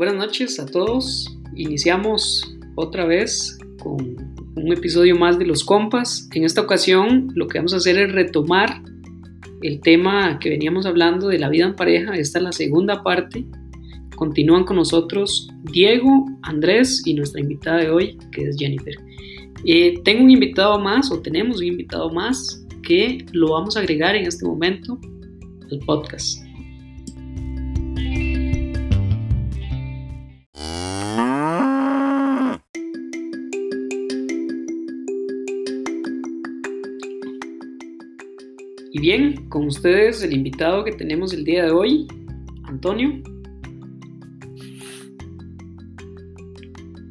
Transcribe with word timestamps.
buenas 0.00 0.16
noches 0.16 0.58
a 0.58 0.64
todos. 0.64 1.30
Iniciamos 1.54 2.56
otra 2.74 3.04
vez 3.04 3.58
con 3.82 4.16
un 4.56 4.72
episodio 4.72 5.14
más 5.14 5.38
de 5.38 5.44
Los 5.44 5.62
Compas. 5.62 6.26
En 6.32 6.44
esta 6.44 6.62
ocasión 6.62 7.30
lo 7.34 7.46
que 7.46 7.58
vamos 7.58 7.74
a 7.74 7.76
hacer 7.76 7.98
es 7.98 8.10
retomar 8.10 8.80
el 9.60 9.78
tema 9.82 10.38
que 10.38 10.48
veníamos 10.48 10.86
hablando 10.86 11.28
de 11.28 11.38
la 11.38 11.50
vida 11.50 11.66
en 11.66 11.76
pareja. 11.76 12.16
Esta 12.16 12.38
es 12.38 12.44
la 12.44 12.52
segunda 12.52 13.02
parte. 13.02 13.44
Continúan 14.16 14.64
con 14.64 14.76
nosotros 14.76 15.50
Diego, 15.64 16.24
Andrés 16.44 17.02
y 17.04 17.12
nuestra 17.12 17.42
invitada 17.42 17.80
de 17.80 17.90
hoy, 17.90 18.18
que 18.32 18.48
es 18.48 18.56
Jennifer. 18.58 18.94
Eh, 19.66 20.00
tengo 20.02 20.24
un 20.24 20.30
invitado 20.30 20.80
más, 20.80 21.12
o 21.12 21.20
tenemos 21.20 21.58
un 21.58 21.66
invitado 21.66 22.10
más, 22.10 22.66
que 22.82 23.18
lo 23.32 23.52
vamos 23.52 23.76
a 23.76 23.80
agregar 23.80 24.16
en 24.16 24.26
este 24.26 24.46
momento 24.46 24.98
al 25.70 25.78
podcast. 25.80 26.49
Bien, 39.00 39.48
con 39.48 39.66
ustedes 39.66 40.22
el 40.22 40.32
invitado 40.32 40.84
que 40.84 40.92
tenemos 40.92 41.32
el 41.32 41.44
día 41.44 41.64
de 41.64 41.70
hoy, 41.70 42.06
Antonio. 42.64 43.08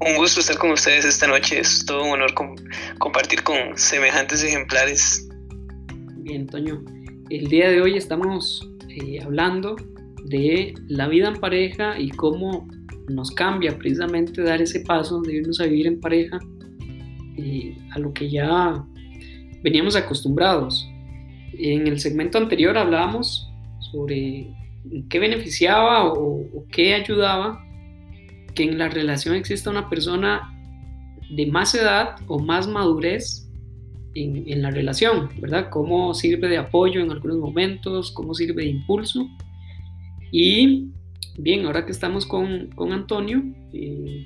Un 0.01 0.15
gusto 0.15 0.39
estar 0.39 0.57
con 0.57 0.71
ustedes 0.71 1.03
esta 1.03 1.27
noche. 1.27 1.59
Es 1.59 1.85
todo 1.85 2.03
un 2.03 2.11
honor 2.11 2.33
compartir 2.99 3.43
con 3.43 3.57
semejantes 3.75 4.43
ejemplares. 4.43 5.27
Bien, 6.17 6.41
Antonio. 6.41 6.83
El 7.29 7.47
día 7.47 7.69
de 7.69 7.81
hoy 7.81 7.97
estamos 7.97 8.67
eh, 8.89 9.19
hablando 9.21 9.75
de 10.25 10.73
la 10.87 11.07
vida 11.07 11.27
en 11.27 11.39
pareja 11.39 11.99
y 11.99 12.09
cómo 12.11 12.67
nos 13.09 13.31
cambia 13.31 13.77
precisamente 13.77 14.41
dar 14.41 14.61
ese 14.61 14.81
paso 14.81 15.21
de 15.21 15.37
irnos 15.37 15.59
a 15.59 15.65
vivir 15.65 15.87
en 15.87 15.99
pareja 15.99 16.39
eh, 17.37 17.75
a 17.91 17.99
lo 17.99 18.13
que 18.13 18.29
ya 18.29 18.85
veníamos 19.63 19.95
acostumbrados. 19.95 20.88
En 21.61 21.87
el 21.87 21.99
segmento 21.99 22.37
anterior 22.37 22.77
hablábamos 22.77 23.51
sobre 23.91 24.47
qué 25.09 25.19
beneficiaba 25.19 26.13
o, 26.13 26.65
qué 26.71 26.93
ayudaba 26.93 27.61
que 28.55 28.63
en 28.63 28.77
la 28.77 28.87
relación 28.87 29.35
exista 29.35 29.69
una 29.69 29.89
persona 29.89 30.53
de 31.29 31.45
más 31.47 31.75
edad 31.75 32.15
o 32.27 32.39
más 32.39 32.67
madurez 32.67 33.45
en, 34.15 34.61
la 34.61 34.71
relación, 34.71 35.29
¿verdad? 35.39 35.69
Cómo 35.69 36.13
sirve 36.13 36.47
de 36.47 36.57
apoyo 36.57 37.01
en 37.01 37.11
algunos 37.11 37.37
momentos, 37.37 38.11
cómo 38.11 38.33
sirve 38.33 38.63
de 38.63 38.69
impulso. 38.69 39.27
Y 40.31 40.87
bien, 41.37 41.65
ahora 41.65 41.85
que 41.85 41.91
estamos 41.91 42.25
con, 42.25 42.69
Antonio, 42.91 43.43
eh, 43.73 44.25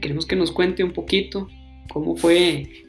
queremos 0.00 0.26
que 0.26 0.36
nos 0.36 0.50
cuente 0.50 0.82
un 0.82 0.92
poquito 0.92 1.48
cómo 1.88 2.16
fue 2.16 2.85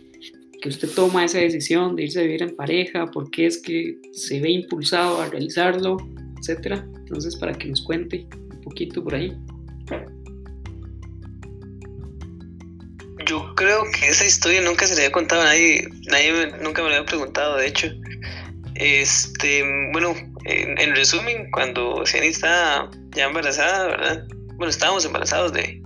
que 0.62 0.70
usted 0.70 0.90
toma 0.90 1.26
esa 1.26 1.40
decisión 1.40 1.96
de 1.96 2.04
irse 2.04 2.20
a 2.20 2.24
vivir 2.24 2.44
en 2.44 2.56
pareja, 2.56 3.06
por 3.08 3.30
qué 3.30 3.46
es 3.46 3.62
que 3.62 3.98
se 4.12 4.40
ve 4.40 4.52
impulsado 4.52 5.22
a 5.22 5.30
realizarlo, 5.30 5.98
etcétera. 6.40 6.86
Entonces, 6.96 7.36
para 7.36 7.54
que 7.54 7.68
nos 7.68 7.82
cuente 7.82 8.28
un 8.52 8.62
poquito 8.62 9.04
por 9.04 9.16
ahí. 9.16 9.38
Yo 13.26 13.54
creo 13.56 13.84
que 13.92 14.08
esa 14.08 14.26
historia 14.26 14.62
nunca 14.62 14.86
se 14.86 14.96
le 14.96 15.02
había 15.02 15.12
contado 15.12 15.42
a 15.42 15.46
nadie, 15.46 15.88
nadie 16.10 16.52
nunca 16.62 16.82
me 16.82 16.90
lo 16.90 16.96
había 16.96 17.06
preguntado, 17.06 17.58
de 17.58 17.68
hecho. 17.68 17.88
Este, 18.76 19.64
bueno, 19.92 20.16
en, 20.46 20.96
resumen, 20.96 21.50
cuando 21.52 22.06
Ciani 22.06 22.28
estaba 22.28 22.92
ya 23.16 23.26
embarazada, 23.26 23.88
¿verdad? 23.88 24.28
Bueno, 24.56 24.70
estábamos 24.70 25.04
embarazados 25.04 25.52
de, 25.54 25.82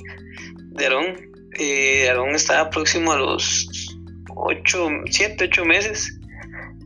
de 0.73 0.85
Aarón. 0.85 1.31
Eh, 1.57 2.07
Aarón 2.09 2.35
estaba 2.35 2.69
próximo 2.69 3.11
a 3.13 3.17
los 3.17 3.90
8, 4.35 4.89
7, 5.09 5.45
8 5.45 5.65
meses. 5.65 6.17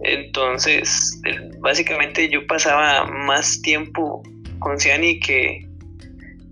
Entonces, 0.01 1.19
básicamente 1.59 2.29
yo 2.29 2.45
pasaba 2.47 3.05
más 3.05 3.61
tiempo 3.61 4.21
con 4.59 4.79
Ciani 4.79 5.19
que, 5.19 5.65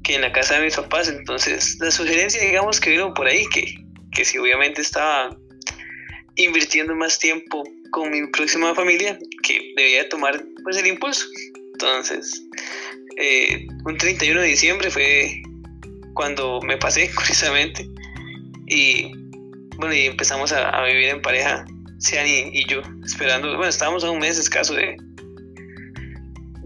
que 0.04 0.16
en 0.16 0.22
la 0.22 0.32
casa 0.32 0.56
de 0.58 0.66
mis 0.66 0.76
papás. 0.76 1.10
Entonces, 1.10 1.78
la 1.80 1.92
sugerencia, 1.92 2.42
digamos, 2.42 2.80
que 2.80 2.92
vino 2.92 3.14
por 3.14 3.28
ahí, 3.28 3.46
que, 3.48 3.76
que 4.12 4.26
si 4.26 4.38
obviamente 4.38 4.82
estaba 4.82 5.36
invirtiendo 6.36 6.96
más 6.96 7.20
tiempo 7.20 7.64
con 7.92 8.10
mi 8.10 8.26
próxima 8.28 8.74
familia, 8.74 9.20
que 9.44 9.74
debía 9.76 10.08
tomar 10.10 10.44
pues 10.64 10.78
el 10.78 10.88
impulso. 10.88 11.26
Entonces, 11.74 12.44
eh, 13.18 13.68
un 13.86 13.98
31 13.98 14.42
de 14.42 14.48
diciembre 14.48 14.90
fue 14.90 15.44
cuando 16.14 16.62
me 16.62 16.78
pasé, 16.78 17.10
curiosamente. 17.16 17.88
Y 18.68 19.12
bueno, 19.78 19.94
y 19.94 20.06
empezamos 20.06 20.52
a, 20.52 20.84
vivir 20.84 21.10
en 21.10 21.22
pareja, 21.22 21.66
Sean 22.00 22.26
y, 22.28 22.66
yo, 22.68 22.82
esperando, 23.06 23.48
bueno, 23.50 23.68
estábamos 23.68 24.04
a 24.04 24.12
un 24.12 24.20
mes 24.20 24.38
escaso 24.38 24.74
de, 24.74 24.98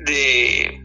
de, 0.05 0.81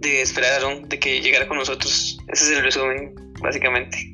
de 0.00 0.22
esperar 0.22 0.62
de 0.88 0.98
que 0.98 1.20
llegara 1.20 1.46
con 1.46 1.58
nosotros. 1.58 2.18
Ese 2.28 2.44
es 2.44 2.58
el 2.58 2.64
resumen, 2.64 3.14
básicamente. 3.40 4.12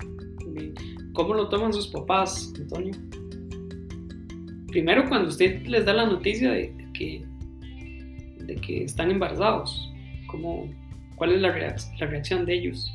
¿Cómo 1.13 1.35
lo 1.35 1.49
toman 1.49 1.73
sus 1.73 1.89
papás, 1.89 2.53
Antonio? 2.59 2.95
Primero, 4.69 5.09
cuando 5.09 5.29
usted 5.29 5.63
les 5.63 5.85
da 5.85 5.95
la 5.95 6.07
noticia 6.07 6.51
de, 6.51 6.75
que, 6.93 7.25
de 8.45 8.55
que 8.57 8.85
están 8.85 9.11
embarazados, 9.11 9.93
¿cómo, 10.27 10.71
¿cuál 11.15 11.33
es 11.33 11.41
la, 11.41 11.49
la 11.99 12.07
reacción 12.07 12.45
de 12.45 12.55
ellos? 12.55 12.93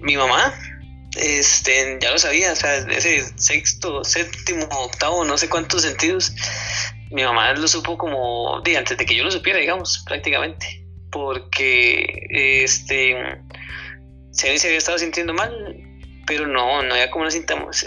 Mi 0.00 0.16
mamá, 0.16 0.54
este, 1.16 1.98
ya 2.00 2.12
lo 2.12 2.18
sabía, 2.18 2.52
o 2.52 2.56
sea, 2.56 2.76
ese 2.76 3.24
sexto, 3.36 4.04
séptimo, 4.04 4.66
octavo, 4.70 5.24
no 5.24 5.36
sé 5.36 5.48
cuántos 5.48 5.82
sentidos, 5.82 6.32
mi 7.10 7.24
mamá 7.24 7.52
lo 7.54 7.66
supo 7.66 7.98
como 7.98 8.60
de 8.62 8.76
antes 8.76 8.96
de 8.96 9.04
que 9.04 9.16
yo 9.16 9.24
lo 9.24 9.30
supiera, 9.30 9.58
digamos, 9.58 10.04
prácticamente, 10.06 10.84
porque 11.10 12.26
este 12.30 13.16
se, 14.30 14.48
había 14.48 14.78
estado 14.78 14.98
sintiendo 14.98 15.34
mal, 15.34 15.52
pero 16.26 16.46
no, 16.46 16.82
no 16.82 16.94
había 16.94 17.10
como 17.10 17.26
una, 17.26 17.34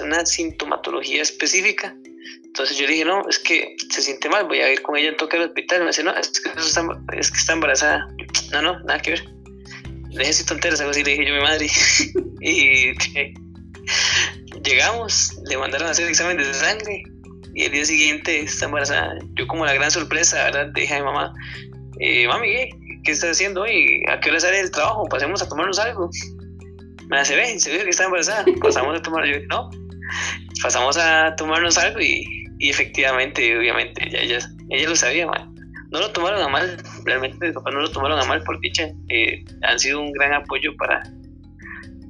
una 0.04 0.26
sintomatología 0.26 1.22
específica. 1.22 1.96
Entonces 2.44 2.78
yo 2.78 2.86
le 2.86 2.92
dije, 2.92 3.06
no, 3.06 3.28
es 3.28 3.40
que 3.40 3.76
se 3.90 4.02
siente 4.02 4.30
mal, 4.30 4.46
voy 4.46 4.60
a 4.60 4.72
ir 4.72 4.82
con 4.82 4.98
ella 4.98 5.10
en 5.10 5.18
toque 5.18 5.38
al 5.38 5.44
hospital. 5.44 5.82
Me 5.82 5.88
dice, 5.88 6.04
no, 6.04 6.14
es 6.16 6.30
que 7.32 7.38
está 7.38 7.54
embarazada. 7.54 8.08
No, 8.52 8.62
no, 8.62 8.80
nada 8.82 9.00
que 9.02 9.12
ver 9.12 9.43
deje 10.14 10.44
tonteras, 10.44 10.80
algo 10.80 10.92
así 10.92 11.04
le 11.04 11.12
dije 11.12 11.26
yo 11.26 11.34
a 11.34 11.38
mi 11.38 11.44
madre. 11.44 11.68
y 12.42 12.94
llegamos, 14.64 15.38
le 15.46 15.58
mandaron 15.58 15.88
a 15.88 15.92
hacer 15.92 16.08
exámenes 16.08 16.48
de 16.48 16.54
sangre 16.54 17.04
y 17.54 17.64
el 17.64 17.72
día 17.72 17.86
siguiente 17.86 18.42
está 18.42 18.66
embarazada. 18.66 19.16
Yo 19.36 19.48
como 19.48 19.66
la 19.66 19.74
gran 19.74 19.92
sorpresa, 19.92 20.44
¿verdad? 20.46 20.68
dije 20.74 20.94
a 20.94 21.00
mi 21.00 21.06
mamá, 21.06 21.34
eh, 22.00 22.28
mami, 22.28 22.48
¿qué? 22.48 22.70
¿qué 23.04 23.12
estás 23.12 23.32
haciendo 23.32 23.62
hoy? 23.62 24.04
¿A 24.10 24.20
qué 24.20 24.30
hora 24.30 24.40
sale 24.40 24.60
el 24.60 24.72
trabajo? 24.72 25.06
Pasemos 25.10 25.42
a 25.42 25.48
tomarnos 25.48 25.80
algo. 25.80 26.10
Me 27.10 27.24
se 27.26 27.36
ve, 27.36 27.60
se 27.60 27.72
ve 27.72 27.84
que 27.84 27.90
está 27.90 28.06
embarazada. 28.06 28.46
Pasamos 28.62 28.98
a 28.98 29.02
tomar, 29.02 29.26
yo, 29.26 29.40
no, 29.48 29.70
pasamos 30.62 30.98
a 30.98 31.36
tomarnos 31.36 31.78
algo 31.78 32.00
y, 32.00 32.26
y 32.60 32.70
efectivamente, 32.70 33.58
obviamente, 33.58 34.08
ella, 34.08 34.40
ella 34.70 34.90
lo 34.90 34.96
sabía, 34.96 35.28
man 35.28 35.53
no 35.94 36.00
lo 36.00 36.12
tomaron 36.12 36.42
a 36.42 36.48
mal, 36.50 36.84
realmente 37.06 37.46
mis 37.46 37.56
no 37.56 37.80
lo 37.80 37.92
tomaron 37.92 38.20
a 38.20 38.26
mal 38.26 38.44
por 38.44 38.60
dicha, 38.60 38.90
eh, 39.10 39.46
han 39.62 39.80
sido 39.80 40.02
un 40.02 40.12
gran 40.12 40.34
apoyo 40.34 40.76
para, 40.76 41.04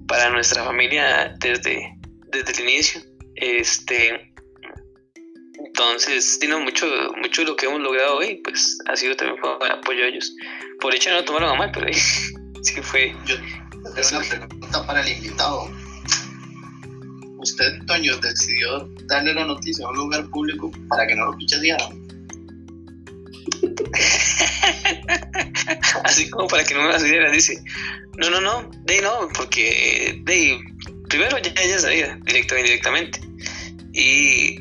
para 0.07 0.29
nuestra 0.29 0.63
familia 0.63 1.35
desde, 1.39 1.93
desde 2.31 2.63
el 2.63 2.69
inicio. 2.69 3.01
Este, 3.35 4.33
entonces, 5.65 6.39
tiene 6.39 6.55
mucho, 6.57 6.85
mucho 7.21 7.41
de 7.41 7.47
lo 7.47 7.55
que 7.57 7.65
hemos 7.65 7.81
logrado 7.81 8.19
hoy, 8.19 8.39
pues 8.41 8.79
ha 8.87 8.95
sido 8.95 9.17
también 9.17 9.41
por 9.41 9.69
apoyo 9.69 10.05
a 10.05 10.07
ellos. 10.07 10.33
Por 10.79 10.93
dicha 10.93 11.09
no 11.09 11.17
lo 11.17 11.25
tomaron 11.25 11.49
a 11.49 11.55
mal, 11.55 11.71
pero 11.73 11.87
sí 11.93 12.81
fue. 12.81 13.13
Yo 13.25 13.35
tengo 13.95 14.17
una 14.17 14.47
pregunta 14.47 14.87
para 14.87 15.01
el 15.01 15.09
invitado. 15.09 15.69
Usted, 17.37 17.85
Toño, 17.85 18.15
decidió 18.19 18.87
darle 19.07 19.33
la 19.33 19.43
noticia 19.43 19.85
a 19.85 19.89
un 19.89 19.97
lugar 19.97 20.25
público 20.29 20.71
para 20.87 21.05
que 21.05 21.15
no 21.15 21.25
lo 21.25 21.37
pichasearan. 21.37 22.02
Así 26.03 26.29
como 26.29 26.47
para 26.47 26.63
que 26.63 26.73
no 26.73 26.83
me 26.83 26.89
las 26.89 27.03
dice, 27.03 27.61
no, 28.17 28.29
no, 28.29 28.41
no, 28.41 28.69
de 28.83 29.01
no, 29.01 29.29
porque 29.35 30.19
de 30.23 30.59
primero 31.09 31.37
ya 31.37 31.51
ella 31.61 31.79
sabía, 31.79 32.17
directo 32.23 32.55
o 32.55 32.57
indirectamente. 32.57 33.19
Y 33.93 34.57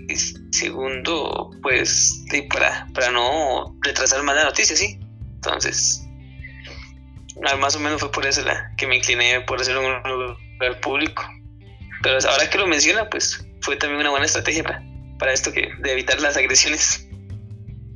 segundo, 0.50 1.50
pues 1.62 2.22
para, 2.50 2.86
para 2.94 3.10
no 3.10 3.76
retrasar 3.80 4.22
más 4.22 4.36
la 4.36 4.44
noticia, 4.44 4.76
sí. 4.76 4.98
Entonces, 5.36 6.06
más 7.58 7.74
o 7.74 7.80
menos 7.80 8.00
fue 8.00 8.12
por 8.12 8.26
eso 8.26 8.42
la 8.42 8.72
que 8.76 8.86
me 8.86 8.96
incliné 8.96 9.40
por 9.42 9.60
hacerlo 9.60 9.82
en 9.82 10.12
un 10.12 10.12
lugar 10.12 10.80
público. 10.80 11.24
Pero 12.02 12.18
ahora 12.28 12.50
que 12.50 12.58
lo 12.58 12.66
menciona, 12.66 13.08
pues 13.08 13.46
fue 13.60 13.76
también 13.76 14.00
una 14.00 14.10
buena 14.10 14.26
estrategia 14.26 14.62
para, 14.62 14.82
para 15.18 15.32
esto 15.32 15.52
que 15.52 15.70
de 15.78 15.92
evitar 15.92 16.20
las 16.20 16.36
agresiones. 16.36 17.01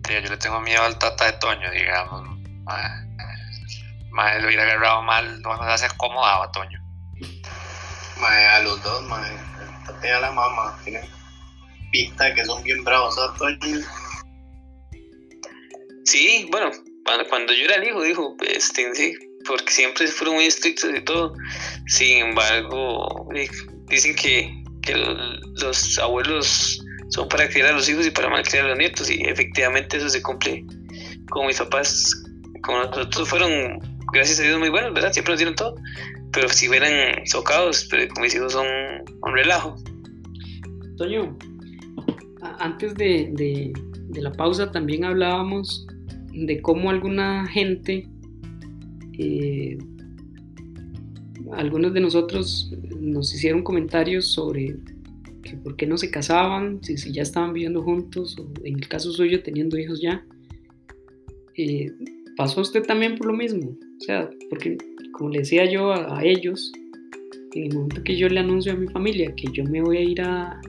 Yo 0.08 0.20
le 0.20 0.37
tengo 0.37 0.61
miedo 0.61 0.82
al 0.82 0.99
tata 0.99 1.26
de 1.26 1.32
Toño, 1.35 1.70
digamos. 1.70 2.29
Mae, 4.11 4.41
lo 4.41 4.47
hubiera 4.47 4.62
agarrado 4.62 5.03
mal, 5.03 5.41
no 5.43 5.53
a 5.53 5.79
se 5.79 5.87
acomodaba 5.87 6.50
Toño. 6.53 6.81
Mae, 8.19 8.47
a 8.47 8.61
los 8.61 8.82
dos, 8.82 9.03
mae. 9.05 9.32
El 10.03 10.12
a 10.12 10.20
la 10.20 10.32
mamá, 10.32 10.79
tienen 10.85 11.05
pinta 11.93 12.35
que 12.35 12.44
son 12.44 12.62
bien 12.62 12.82
bravos, 12.85 13.19
a 13.19 13.35
Toño? 13.35 13.81
Sí, 16.05 16.49
bueno, 16.50 16.70
cuando, 17.29 17.52
yo 17.52 17.64
era 17.64 17.76
el 17.76 17.88
hijo, 17.88 18.02
dijo, 18.02 18.37
este, 18.49 18.94
sí, 18.94 19.14
porque 19.47 19.70
siempre 19.70 20.06
fueron 20.09 20.37
muy 20.37 20.47
estrictos 20.47 20.91
y 20.94 21.00
todo. 21.02 21.35
Sin 21.87 22.29
embargo, 22.29 23.29
dicen 23.88 24.14
que, 24.14 24.52
que 24.82 24.94
los 24.94 25.99
abuelos 25.99 26.81
son 27.16 27.28
para 27.30 27.48
criar 27.48 27.68
a 27.68 27.72
los 27.72 27.88
hijos 27.88 28.06
y 28.06 28.10
para 28.10 28.28
malcriar 28.28 28.66
a 28.66 28.68
los 28.68 28.78
nietos, 28.78 29.10
y 29.10 29.22
efectivamente 29.22 29.96
eso 29.96 30.10
se 30.10 30.20
cumple 30.22 30.66
con 31.30 31.46
mis 31.46 31.58
papás. 31.58 32.12
Con 32.62 32.74
nosotros 32.76 33.26
fueron, 33.26 33.80
gracias 34.12 34.38
a 34.38 34.42
Dios, 34.42 34.58
muy 34.58 34.68
buenos, 34.68 34.92
¿verdad? 34.92 35.12
Siempre 35.12 35.32
nos 35.32 35.38
dieron 35.38 35.54
todo, 35.54 35.76
pero 36.32 36.48
si 36.50 36.68
hubieran 36.68 37.26
socados, 37.26 37.88
pero 37.90 38.06
con 38.12 38.22
mis 38.22 38.34
hijos 38.34 38.52
son 38.52 38.66
un 39.22 39.32
relajo. 39.32 39.76
Toño, 40.98 41.36
antes 42.58 42.94
de, 42.94 43.30
de, 43.32 43.72
de 44.08 44.22
la 44.22 44.32
pausa 44.32 44.70
también 44.70 45.04
hablábamos 45.06 45.86
de 46.32 46.60
cómo 46.60 46.90
alguna 46.90 47.46
gente, 47.46 48.06
eh, 49.18 49.78
algunos 51.54 51.94
de 51.94 52.00
nosotros 52.00 52.70
nos 52.98 53.34
hicieron 53.34 53.62
comentarios 53.62 54.26
sobre 54.26 54.76
que 55.46 55.56
por 55.56 55.76
qué 55.76 55.87
no 55.87 55.96
se 55.96 56.10
casaban, 56.10 56.82
si, 56.82 56.96
si 56.96 57.12
ya 57.12 57.22
estaban 57.22 57.52
viviendo 57.52 57.82
juntos, 57.82 58.37
o 58.38 58.46
en 58.64 58.76
el 58.76 58.88
caso 58.88 59.12
suyo 59.12 59.43
teniendo 59.43 59.78
hijos 59.78 60.00
ya. 60.00 60.25
Eh, 61.56 61.90
¿Pasó 62.37 62.60
usted 62.60 62.82
también 62.82 63.16
por 63.16 63.28
lo 63.28 63.32
mismo? 63.32 63.70
O 63.70 64.00
sea, 64.00 64.28
porque 64.50 64.76
como 65.12 65.31
le 65.31 65.38
decía 65.40 65.64
yo 65.70 65.93
a, 65.93 66.22
ellos, 66.22 66.72
en 67.54 67.64
el 67.64 67.75
momento 67.75 68.02
que 68.02 68.16
yo 68.16 68.28
le 68.28 68.40
anuncio 68.40 68.72
a 68.72 68.76
mi 68.76 68.88
familia 68.88 69.34
que 69.34 69.48
yo 69.52 69.64
me 69.64 69.81
voy 69.81 69.96
a 69.96 70.02
ir 70.02 70.20
a, 70.20 70.60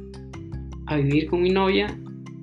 a 0.85 0.97
vivir 0.97 1.27
con 1.27 1.41
mi 1.41 1.49
novia, 1.49 1.87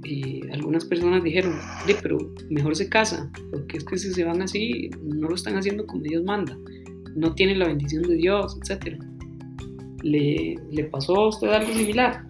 eh, 0.05 0.41
algunas 0.53 0.85
personas 0.85 1.25
dijeron, 1.25 1.55
pero 2.03 2.19
mejor 2.51 2.77
se 2.77 2.89
casa, 2.89 3.31
porque 3.51 3.79
es 3.79 3.85
que 3.85 3.97
si 3.97 4.13
se 4.13 4.25
van 4.25 4.43
así, 4.43 4.91
no 5.03 5.29
lo 5.29 5.35
están 5.35 5.57
haciendo 5.57 5.87
como 5.87 6.03
Dios 6.03 6.23
manda, 6.25 6.59
no 7.15 7.35
tienen 7.35 7.59
la 7.59 7.69
bendición 7.69 8.03
de 8.03 8.17
Dios, 8.17 8.59
etc. 8.63 8.99
¿Le, 10.05 10.55
le 10.71 10.85
pasó 10.85 11.17
a 11.17 11.29
usted 11.29 11.49
algo 11.49 11.73
similar? 11.73 12.23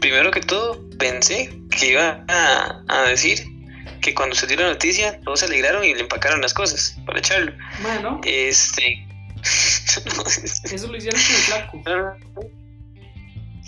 primero 0.00 0.30
que 0.30 0.40
todo, 0.40 0.86
pensé 0.98 1.48
que 1.70 1.92
iba 1.92 2.22
a, 2.28 2.84
a, 2.88 3.02
decir 3.08 3.38
que 4.02 4.14
cuando 4.14 4.34
se 4.34 4.46
dio 4.46 4.56
la 4.58 4.68
noticia, 4.68 5.18
todos 5.20 5.40
se 5.40 5.46
alegraron 5.46 5.84
y 5.84 5.94
le 5.94 6.00
empacaron 6.00 6.42
las 6.42 6.52
cosas 6.52 6.98
para 7.06 7.18
echarlo. 7.18 7.52
Bueno. 7.82 8.20
Este. 8.24 9.06
Eso 10.70 10.88
lo 10.88 10.96
hicieron 10.96 11.18
con 11.20 11.34
el 11.34 11.42
flaco. 11.42 11.82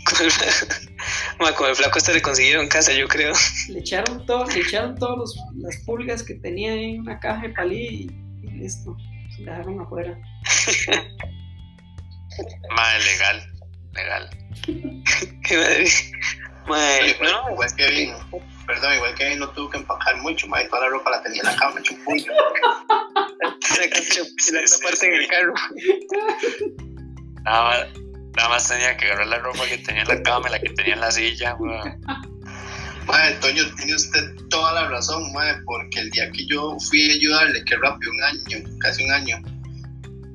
con 1.57 1.69
el 1.69 1.77
flaco 1.77 1.99
este 1.99 2.15
le 2.15 2.23
consiguieron 2.23 2.69
casa, 2.69 2.93
yo 2.93 3.07
creo. 3.09 3.33
Le 3.69 3.79
echaron 3.81 4.27
todo, 4.27 4.47
le 4.47 4.61
echaron 4.61 4.97
todas 4.97 5.35
las 5.57 5.77
pulgas 5.79 6.23
que 6.23 6.35
tenía 6.35 6.75
en 6.75 7.01
una 7.01 7.19
caja 7.21 7.43
de 7.43 7.51
palí 7.51 8.11
y, 8.43 8.51
listo. 8.51 8.97
Se 9.45 9.51
dejaron 9.51 9.81
afuera. 9.81 10.17
Madre, 12.77 13.05
legal, 13.05 13.43
legal. 13.93 14.31
Qué 15.45 15.57
madre. 15.57 15.87
Madre, 16.69 17.17
no, 17.23 17.51
igual 17.51 17.75
que 17.77 17.87
vino. 17.91 18.19
Perdón, 18.67 18.95
igual 18.95 19.15
que 19.15 19.37
no 19.37 19.49
tuvo 19.51 19.71
que 19.71 19.79
empacar 19.79 20.17
mucho, 20.19 20.47
madre, 20.47 20.69
toda 20.69 20.83
la 20.83 20.89
ropa 20.91 21.11
la 21.11 21.23
tenía 21.23 21.41
en 21.41 21.47
la 21.47 21.57
cama, 21.57 21.81
hecho 21.81 21.95
un 21.95 22.05
puño. 22.05 22.33
la 22.33 23.89
parte 24.85 25.07
en 25.07 25.15
el 25.15 25.27
carro. 25.29 25.55
Nada 27.43 27.89
Nada 28.37 28.49
más 28.49 28.69
tenía 28.69 28.97
que 28.97 29.07
agarrar 29.07 29.27
la 29.27 29.39
ropa 29.39 29.67
que 29.67 29.79
tenía 29.79 30.03
en 30.03 30.09
la 30.09 30.23
cama 30.23 30.49
y 30.49 30.53
la 30.53 30.61
que 30.61 30.71
tenía 30.71 30.95
en 30.95 31.01
la 31.01 31.11
silla, 31.11 31.57
weón. 31.57 32.01
Madre, 33.11 33.35
Toño, 33.41 33.65
tiene 33.75 33.95
usted 33.97 34.37
toda 34.51 34.73
la 34.73 34.89
razón, 34.89 35.33
madre, 35.33 35.61
porque 35.65 35.99
el 35.99 36.11
día 36.11 36.31
que 36.31 36.47
yo 36.47 36.77
fui 36.89 37.11
a 37.11 37.15
ayudarle, 37.15 37.65
que 37.65 37.77
rápido, 37.77 38.13
un 38.13 38.23
año, 38.23 38.79
casi 38.79 39.05
un 39.05 39.11
año, 39.11 39.37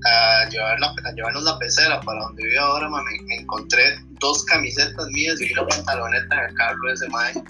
a, 0.06 0.50
llevar 0.50 0.78
la, 0.82 0.88
a 0.88 1.12
llevarnos 1.14 1.44
la 1.44 1.58
pecera 1.58 2.02
para 2.02 2.22
donde 2.24 2.44
vivo 2.44 2.60
ahora, 2.62 2.90
madre, 2.90 3.22
me, 3.28 3.36
encontré 3.38 3.82
dos 4.20 4.44
camisetas 4.46 5.08
mías 5.08 5.40
y 5.40 5.54
una 5.54 5.68
pantaloneta 5.68 6.36
en 6.36 6.50
el 6.50 6.56
carro 6.56 6.88
de 6.88 6.94
ese 6.94 7.08
madre. 7.10 7.44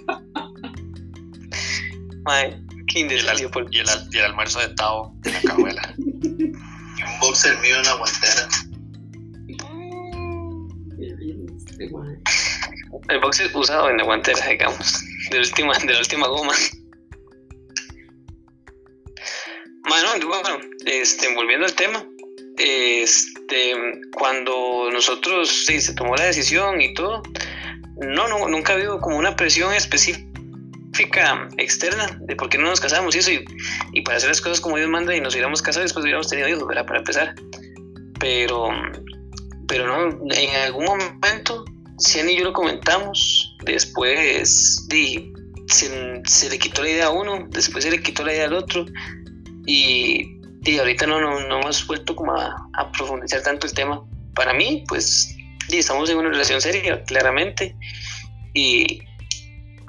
Madre, 2.24 2.62
qué 2.88 3.00
y 3.00 3.04
el, 3.04 3.50
por... 3.50 3.66
y, 3.74 3.80
el, 3.80 3.88
y 4.12 4.18
el 4.18 4.25
almuerzo 4.25 4.60
de 4.60 4.69
Tao 4.75 5.16
en 5.24 5.33
la 5.33 5.42
cabuela. 5.42 5.94
y 5.98 6.54
un 6.54 7.19
boxer 7.19 7.57
mío 7.62 7.78
en 7.78 7.83
la 7.83 7.95
guantera. 7.95 8.48
El 13.10 13.19
box 13.19 13.42
usado 13.54 13.89
en 13.89 13.98
la 13.98 14.04
guantera, 14.04 14.48
digamos, 14.48 15.04
de 15.30 15.39
última, 15.39 15.77
de 15.77 15.94
la 15.94 16.00
última 16.00 16.27
goma. 16.27 16.54
Bueno, 19.88 20.10
bueno, 20.27 20.60
este, 20.86 21.33
volviendo 21.36 21.66
al 21.66 21.74
tema, 21.74 22.06
este, 22.57 23.74
cuando 24.16 24.89
nosotros 24.92 25.66
sí, 25.68 25.80
se 25.80 25.94
tomó 25.94 26.16
la 26.16 26.25
decisión 26.25 26.81
y 26.81 26.94
todo, 26.94 27.22
no, 27.98 28.27
no, 28.27 28.48
nunca 28.48 28.74
ha 28.74 28.75
habido 28.75 29.00
como 29.00 29.18
una 29.18 29.36
presión 29.36 29.74
específica 29.74 30.25
externa 31.57 32.18
de 32.21 32.36
por 32.36 32.50
qué 32.50 32.57
no 32.57 32.69
nos 32.69 32.80
casamos 32.80 33.16
y 33.16 33.19
eso, 33.19 33.31
y, 33.94 34.01
para 34.01 34.18
hacer 34.18 34.30
las 34.30 34.42
cosas 34.42 34.60
como 34.60 34.78
Dios 34.78 34.89
manda 34.89 35.16
y 35.16 35.21
nos 35.21 35.33
hubiéramos 35.33 35.62
casado 35.62 35.83
y 35.83 35.86
después 35.86 36.04
hubiéramos 36.04 36.30
tenido 36.30 36.48
hijos, 36.48 36.68
¿verdad? 36.68 36.86
Para 36.86 37.00
empezar. 37.00 37.36
Pero, 38.19 38.69
pero 39.68 39.88
no, 39.88 40.33
en 40.33 40.56
algún 40.56 40.86
momento 40.86 41.66
Cian 42.00 42.30
y 42.30 42.38
yo 42.38 42.45
lo 42.45 42.54
comentamos, 42.54 43.44
después 43.65 44.88
se, 45.67 46.50
le 46.50 46.59
quitó 46.59 46.83
la 46.83 46.89
idea 46.89 47.06
a 47.07 47.09
uno, 47.09 47.47
después 47.50 47.83
se 47.83 47.91
le 47.91 48.01
quitó 48.01 48.23
la 48.23 48.33
idea 48.33 48.45
al 48.45 48.53
otro 48.53 48.85
y, 49.65 50.39
ahorita 50.79 51.07
no, 51.07 51.19
no, 51.19 51.59
hemos 51.59 51.85
vuelto 51.88 52.15
como 52.15 52.33
a, 52.33 52.91
profundizar 52.97 53.41
tanto 53.44 53.67
el 53.67 53.73
tema. 53.73 54.03
Para 54.33 54.53
mí, 54.53 54.83
pues 54.88 55.35
estamos 55.69 56.09
en 56.09 56.17
una 56.17 56.29
relación 56.29 56.62
seria, 56.62 57.04
claramente, 57.04 57.75
y 58.54 59.01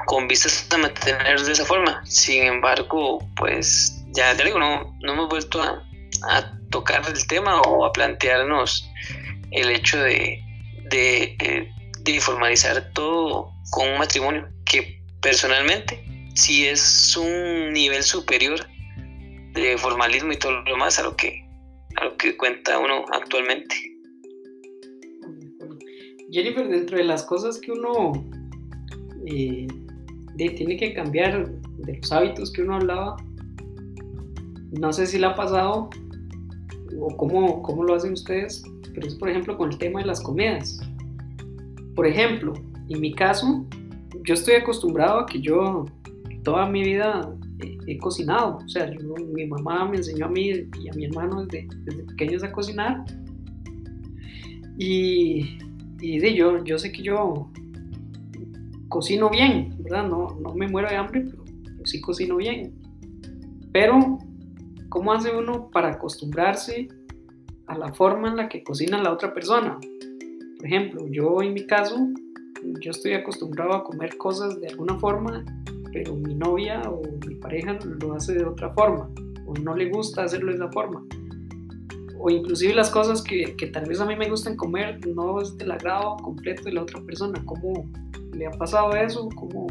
con 0.07 0.29
vistas 0.29 0.67
a 0.71 0.79
mantener 0.79 1.41
de 1.41 1.53
esa 1.53 1.65
forma. 1.65 2.03
Sin 2.07 2.45
embargo, 2.45 3.19
pues 3.37 4.05
ya 4.13 4.37
te 4.37 4.45
digo, 4.45 4.59
no, 4.59 4.97
no 5.01 5.13
hemos 5.13 5.29
vuelto 5.29 5.63
a, 5.63 5.83
tocar 6.71 7.03
el 7.09 7.27
tema 7.29 7.61
o 7.61 7.85
a 7.85 7.93
plantearnos 7.93 8.91
el 9.53 9.71
hecho 9.71 9.99
de, 10.03 10.43
de 10.91 11.71
de 12.07 12.21
formalizar 12.21 12.91
todo 12.93 13.53
con 13.71 13.89
un 13.89 13.99
matrimonio, 13.99 14.49
que 14.65 15.01
personalmente 15.21 16.03
sí 16.35 16.67
es 16.67 17.17
un 17.17 17.73
nivel 17.73 18.03
superior 18.03 18.61
de 19.55 19.77
formalismo 19.79 20.33
y 20.33 20.37
todo 20.37 20.53
lo 20.53 20.65
demás 20.65 20.99
a 20.99 21.03
lo 21.03 21.17
que, 21.17 21.45
a 21.97 22.05
lo 22.05 22.17
que 22.17 22.37
cuenta 22.37 22.79
uno 22.79 23.05
actualmente. 23.13 23.75
Jennifer, 26.31 26.69
dentro 26.69 26.99
de 26.99 27.05
las 27.05 27.25
cosas 27.25 27.59
que 27.59 27.73
uno 27.73 28.13
eh, 29.27 29.67
tiene 30.37 30.77
que 30.77 30.93
cambiar, 30.93 31.49
de 31.79 31.97
los 31.97 32.13
hábitos 32.13 32.53
que 32.53 32.63
uno 32.63 32.77
hablaba, 32.77 33.17
no 34.73 34.93
sé 34.93 35.07
si 35.07 35.19
le 35.19 35.27
ha 35.27 35.35
pasado 35.35 35.89
o 36.99 37.17
cómo, 37.17 37.63
cómo 37.63 37.85
lo 37.85 37.95
hacen 37.95 38.13
ustedes, 38.13 38.63
pero 38.95 39.07
es 39.07 39.15
por 39.15 39.29
ejemplo 39.29 39.57
con 39.57 39.73
el 39.73 39.79
tema 39.79 40.01
de 40.01 40.07
las 40.07 40.21
comidas. 40.21 40.81
Por 41.95 42.07
ejemplo, 42.07 42.53
en 42.89 43.01
mi 43.01 43.13
caso, 43.13 43.67
yo 44.25 44.35
estoy 44.35 44.55
acostumbrado 44.55 45.21
a 45.21 45.27
que 45.27 45.41
yo 45.41 45.87
toda 46.43 46.69
mi 46.69 46.83
vida 46.83 47.33
he, 47.87 47.99
cocinado. 47.99 48.59
O 48.65 48.69
sea, 48.69 48.91
mi 49.33 49.47
mamá 49.47 49.89
me 49.89 49.97
enseñó 49.97 50.27
a 50.27 50.29
mí 50.29 50.51
y 50.81 50.89
a 50.89 50.93
mi 50.95 51.07
hermano 51.07 51.47
desde, 51.47 51.69
pequeños 52.05 52.43
a 52.43 52.53
cocinar. 52.53 53.05
Y, 54.79 55.59
de 55.99 56.35
yo, 56.35 56.63
yo 56.65 56.79
sé 56.79 56.93
que 56.93 57.03
yo 57.03 57.51
cocino 58.89 59.31
bien, 59.31 59.75
¿verdad? 59.79 60.09
No, 60.09 60.39
no 60.41 60.55
me 60.55 60.69
muero 60.69 60.89
de 60.89 60.97
hambre, 60.97 61.27
pero 61.65 61.87
sí 61.87 62.01
cocino 62.01 62.37
bien. 62.37 62.75
Pero, 63.73 64.19
¿cómo 64.89 65.13
hace 65.13 65.37
uno 65.37 65.71
para 65.71 65.93
acostumbrarse 65.93 66.89
a 67.67 67.77
la 67.77 67.93
forma 67.93 68.29
en 68.29 68.37
la 68.37 68.49
que 68.49 68.63
cocina 68.63 69.03
la 69.03 69.13
otra 69.13 69.35
persona? 69.35 69.79
Por 70.57 70.67
ejemplo, 70.67 71.07
yo 71.09 71.43
en 71.43 71.55
mi 71.55 71.67
caso, 71.67 72.09
yo 72.81 72.91
estoy 72.91 73.15
acostumbrado 73.15 73.75
a 73.75 73.85
comer 73.85 74.17
cosas 74.17 74.61
de 74.61 74.69
alguna 74.69 74.99
forma, 74.99 75.45
pero 75.93 76.15
mi 76.15 76.35
novia 76.35 76.83
o 76.83 77.03
mi 77.27 77.35
pareja 77.37 77.79
lo 78.01 78.15
hace 78.15 78.35
de 78.35 78.45
otra 78.45 78.71
forma, 78.71 79.11
o 79.47 79.55
no 79.55 79.75
le 79.75 79.89
gusta 79.91 80.25
hacerlo 80.25 80.51
de 80.51 80.57
esa 80.57 80.71
forma. 80.71 81.05
O 82.19 82.31
inclusive 82.31 82.75
las 82.75 82.91
cosas 82.91 83.23
que, 83.23 83.55
que 83.57 83.67
tal 83.67 83.87
vez 83.87 84.01
a 84.01 84.07
mí 84.07 84.17
me 84.17 84.29
gustan 84.29 84.57
comer 84.57 85.07
no 85.07 85.41
es 85.41 85.57
del 85.59 85.71
agrado 85.71 86.17
completo 86.17 86.63
de 86.65 86.73
la 86.73 86.83
otra 86.83 87.01
persona. 87.03 87.43
¿Cómo 87.45 87.87
¿Le 88.37 88.47
ha 88.47 88.51
pasado 88.51 88.95
eso? 88.95 89.29
¿Cómo, 89.35 89.67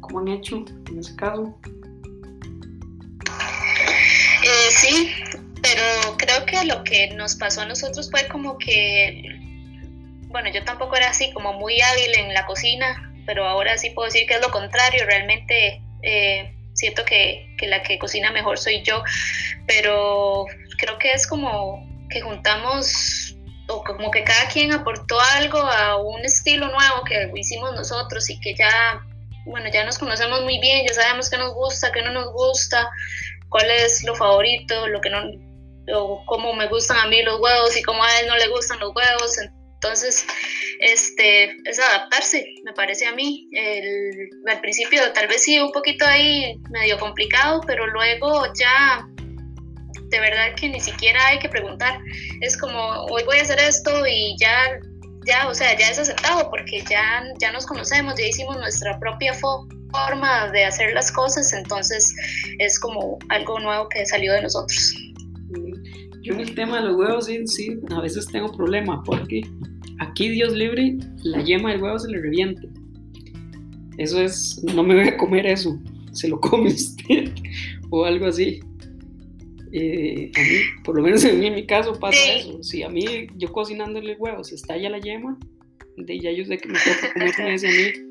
cómo 0.00 0.20
han 0.20 0.28
hecho 0.28 0.64
en 0.90 0.98
ese 0.98 1.14
caso? 1.16 1.54
Eh, 4.42 4.70
sí, 4.70 5.10
pero 5.60 6.16
creo 6.16 6.46
que 6.46 6.64
lo 6.64 6.82
que 6.82 7.14
nos 7.16 7.34
pasó 7.34 7.60
a 7.60 7.66
nosotros 7.66 8.10
fue 8.10 8.26
como 8.28 8.56
que, 8.56 9.22
bueno, 10.30 10.50
yo 10.50 10.64
tampoco 10.64 10.96
era 10.96 11.10
así 11.10 11.32
como 11.32 11.52
muy 11.52 11.80
hábil 11.80 12.14
en 12.14 12.34
la 12.34 12.46
cocina, 12.46 13.12
pero 13.26 13.46
ahora 13.46 13.76
sí 13.76 13.90
puedo 13.90 14.06
decir 14.06 14.26
que 14.26 14.34
es 14.34 14.40
lo 14.40 14.50
contrario, 14.50 15.04
realmente 15.04 15.82
eh, 16.02 16.54
siento 16.74 17.04
que, 17.04 17.54
que 17.58 17.66
la 17.66 17.82
que 17.82 17.98
cocina 17.98 18.30
mejor 18.30 18.58
soy 18.58 18.82
yo, 18.82 19.02
pero 19.66 20.46
creo 20.78 20.98
que 20.98 21.12
es 21.12 21.26
como 21.26 21.86
que 22.08 22.20
juntamos 22.20 23.36
o 23.68 23.84
como 23.84 24.10
que 24.10 24.24
cada 24.24 24.48
quien 24.48 24.72
aportó 24.72 25.20
algo 25.20 25.58
a 25.58 25.96
un 25.96 26.24
estilo 26.24 26.66
nuevo 26.66 27.04
que 27.04 27.30
hicimos 27.36 27.74
nosotros 27.74 28.28
y 28.30 28.40
que 28.40 28.54
ya, 28.54 29.00
bueno, 29.46 29.68
ya 29.72 29.84
nos 29.84 29.98
conocemos 29.98 30.42
muy 30.42 30.58
bien, 30.58 30.86
ya 30.86 30.94
sabemos 30.94 31.30
qué 31.30 31.38
nos 31.38 31.54
gusta, 31.54 31.92
qué 31.92 32.02
no 32.02 32.12
nos 32.12 32.32
gusta, 32.32 32.90
cuál 33.48 33.70
es 33.70 34.02
lo 34.04 34.14
favorito, 34.14 34.88
lo 34.88 35.00
que 35.00 35.10
no, 35.10 35.22
o 35.94 36.24
cómo 36.26 36.52
me 36.52 36.66
gustan 36.66 36.98
a 36.98 37.06
mí 37.06 37.22
los 37.22 37.40
huevos 37.40 37.76
y 37.76 37.82
cómo 37.82 38.02
a 38.02 38.20
él 38.20 38.26
no 38.26 38.36
le 38.36 38.48
gustan 38.48 38.80
los 38.80 38.94
huevos. 38.94 39.36
Entonces, 39.82 40.26
este, 40.80 41.56
es 41.64 41.78
adaptarse, 41.78 42.44
me 42.64 42.72
parece 42.74 43.06
a 43.06 43.14
mí. 43.14 43.48
El, 43.52 44.28
al 44.46 44.60
principio 44.60 45.00
tal 45.14 45.26
vez 45.26 45.42
sí 45.42 45.58
un 45.58 45.72
poquito 45.72 46.04
ahí 46.04 46.60
medio 46.70 46.98
complicado, 46.98 47.62
pero 47.66 47.86
luego 47.86 48.44
ya 48.58 49.08
de 50.10 50.20
verdad 50.20 50.54
que 50.56 50.68
ni 50.68 50.80
siquiera 50.80 51.28
hay 51.28 51.38
que 51.38 51.48
preguntar. 51.48 51.98
Es 52.42 52.58
como, 52.58 52.78
hoy 53.06 53.22
voy 53.24 53.38
a 53.38 53.42
hacer 53.42 53.58
esto 53.58 54.06
y 54.06 54.36
ya, 54.38 54.78
ya, 55.26 55.48
o 55.48 55.54
sea, 55.54 55.78
ya 55.78 55.88
es 55.88 55.98
aceptado 55.98 56.50
porque 56.50 56.82
ya, 56.90 57.24
ya 57.40 57.50
nos 57.50 57.64
conocemos, 57.64 58.16
ya 58.18 58.26
hicimos 58.26 58.58
nuestra 58.58 58.98
propia 58.98 59.32
forma 59.32 60.50
de 60.50 60.64
hacer 60.66 60.92
las 60.92 61.10
cosas, 61.10 61.54
entonces 61.54 62.14
es 62.58 62.78
como 62.78 63.18
algo 63.30 63.58
nuevo 63.60 63.88
que 63.88 64.04
salió 64.04 64.34
de 64.34 64.42
nosotros. 64.42 64.94
Yo 66.22 66.34
en 66.34 66.40
el 66.40 66.54
tema 66.54 66.80
de 66.80 66.88
los 66.88 66.96
huevos 66.96 67.26
sí, 67.26 67.46
sí, 67.46 67.78
a 67.90 68.00
veces 68.02 68.26
tengo 68.26 68.52
problema 68.52 69.02
porque 69.04 69.42
aquí 70.00 70.28
Dios 70.28 70.52
libre, 70.54 70.96
la 71.22 71.42
yema 71.42 71.70
del 71.70 71.82
huevo 71.82 71.98
se 71.98 72.10
le 72.10 72.20
reviente. 72.20 72.68
Eso 73.98 74.20
es, 74.20 74.62
no 74.74 74.82
me 74.82 74.94
voy 74.94 75.08
a 75.08 75.16
comer 75.16 75.46
eso, 75.46 75.78
se 76.12 76.26
lo 76.28 76.40
come 76.40 76.70
usted 76.70 77.30
o 77.90 78.04
algo 78.04 78.26
así. 78.26 78.60
Eh, 79.72 80.32
a 80.34 80.40
mí, 80.40 80.82
por 80.84 80.96
lo 80.96 81.02
menos 81.02 81.22
en, 81.24 81.38
mi 81.38 81.64
caso 81.64 81.92
pasa 81.92 82.18
eso. 82.34 82.60
Si 82.62 82.82
a 82.82 82.88
mí, 82.88 83.28
yo 83.36 83.52
cocinándole 83.52 84.16
huevos, 84.16 84.52
estalla 84.52 84.90
la 84.90 84.98
yema, 84.98 85.38
de 85.96 86.18
ya 86.18 86.32
yo 86.32 86.44
sé 86.44 86.58
que 86.58 86.68
me 86.68 86.78
toca 86.78 87.12
comer 87.12 87.34
con 87.36 87.46
ese 87.46 87.68
a 87.68 87.70
mí. 87.70 88.10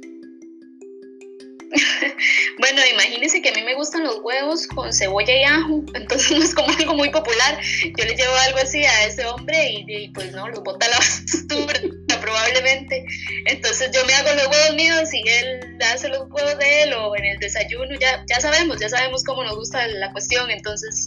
Bueno, 2.60 2.82
imagínense 2.92 3.42
que 3.42 3.50
a 3.50 3.54
mí 3.54 3.64
me 3.64 3.76
gustan 3.76 4.04
los 4.04 4.20
huevos 4.22 4.68
con 4.68 4.92
cebolla 4.92 5.34
y 5.34 5.44
ajo, 5.44 5.84
entonces 5.94 6.32
no 6.32 6.44
es 6.44 6.54
como 6.54 6.70
algo 6.72 6.94
muy 6.96 7.10
popular. 7.10 7.60
Yo 7.98 8.06
le 8.06 8.16
llevo 8.16 8.34
algo 8.48 8.60
así 8.60 8.84
a 8.84 9.06
ese 9.06 9.26
hombre 9.26 9.84
y, 9.88 10.10
pues 10.10 10.32
no, 10.32 10.48
los 10.50 10.62
bota 10.64 10.86
a 10.86 10.90
la 10.90 10.98
basura 10.98 11.80
probablemente. 12.20 13.06
Entonces 13.46 13.92
yo 13.94 14.06
me 14.06 14.14
hago 14.14 14.30
los 14.36 14.48
huevos 14.48 14.76
míos 14.76 15.10
y 15.14 15.30
él 15.30 15.78
hace 15.82 16.10
los 16.10 16.30
huevos 16.30 16.58
de 16.60 16.84
él 16.84 16.94
o 16.94 17.16
en 17.16 17.26
el 17.26 17.40
desayuno, 17.40 17.96
ya, 18.00 18.24
ya 18.28 18.42
sabemos, 18.42 18.80
ya 18.80 18.90
sabemos 18.90 19.24
cómo 19.24 19.44
nos 19.44 19.56
gusta 19.56 19.88
la 19.88 20.12
cuestión, 20.12 20.52
entonces 20.52 21.06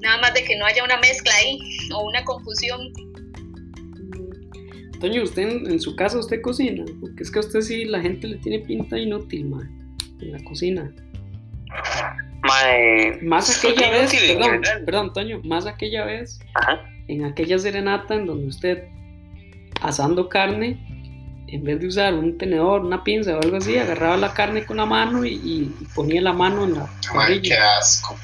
nada 0.00 0.20
más 0.20 0.34
de 0.34 0.42
que 0.42 0.56
no 0.56 0.66
haya 0.66 0.82
una 0.82 0.96
mezcla 0.98 1.32
ahí 1.36 1.58
o 1.94 2.08
una 2.08 2.24
confusión. 2.24 2.92
Toño, 5.00 5.22
usted 5.22 5.42
en, 5.42 5.80
su 5.80 5.94
casa 5.94 6.18
usted 6.18 6.40
cocina, 6.40 6.84
porque 7.00 7.22
es 7.22 7.30
que 7.30 7.38
a 7.38 7.42
usted 7.42 7.60
sí 7.60 7.84
la 7.84 8.00
gente 8.00 8.26
le 8.26 8.38
tiene 8.38 8.58
pinta 8.58 8.98
inútil, 8.98 9.44
man 9.44 9.87
en 10.20 10.32
la 10.32 10.42
cocina. 10.44 10.92
más 13.22 13.58
aquella 13.58 13.90
vez, 13.90 14.14
perdón, 14.14 14.62
perdón, 14.84 15.12
Toño, 15.12 15.40
más 15.44 15.66
aquella 15.66 16.04
vez, 16.04 16.40
en 17.08 17.24
aquella 17.24 17.58
serenata 17.58 18.14
en 18.14 18.26
donde 18.26 18.46
usted 18.46 18.84
asando 19.80 20.28
carne, 20.28 20.78
en 21.48 21.64
vez 21.64 21.80
de 21.80 21.86
usar 21.86 22.14
un 22.14 22.36
tenedor, 22.36 22.82
una 22.82 23.02
pinza 23.02 23.36
o 23.36 23.42
algo 23.42 23.56
así, 23.56 23.78
agarraba 23.78 24.16
la 24.16 24.34
carne 24.34 24.66
con 24.66 24.76
la 24.76 24.86
mano 24.86 25.24
y, 25.24 25.72
ponía 25.94 26.20
la 26.20 26.32
mano 26.32 26.64
en 26.64 26.74
la 26.74 26.88
Ay, 27.14 27.40
qué 27.40 27.54
asco. 27.54 28.16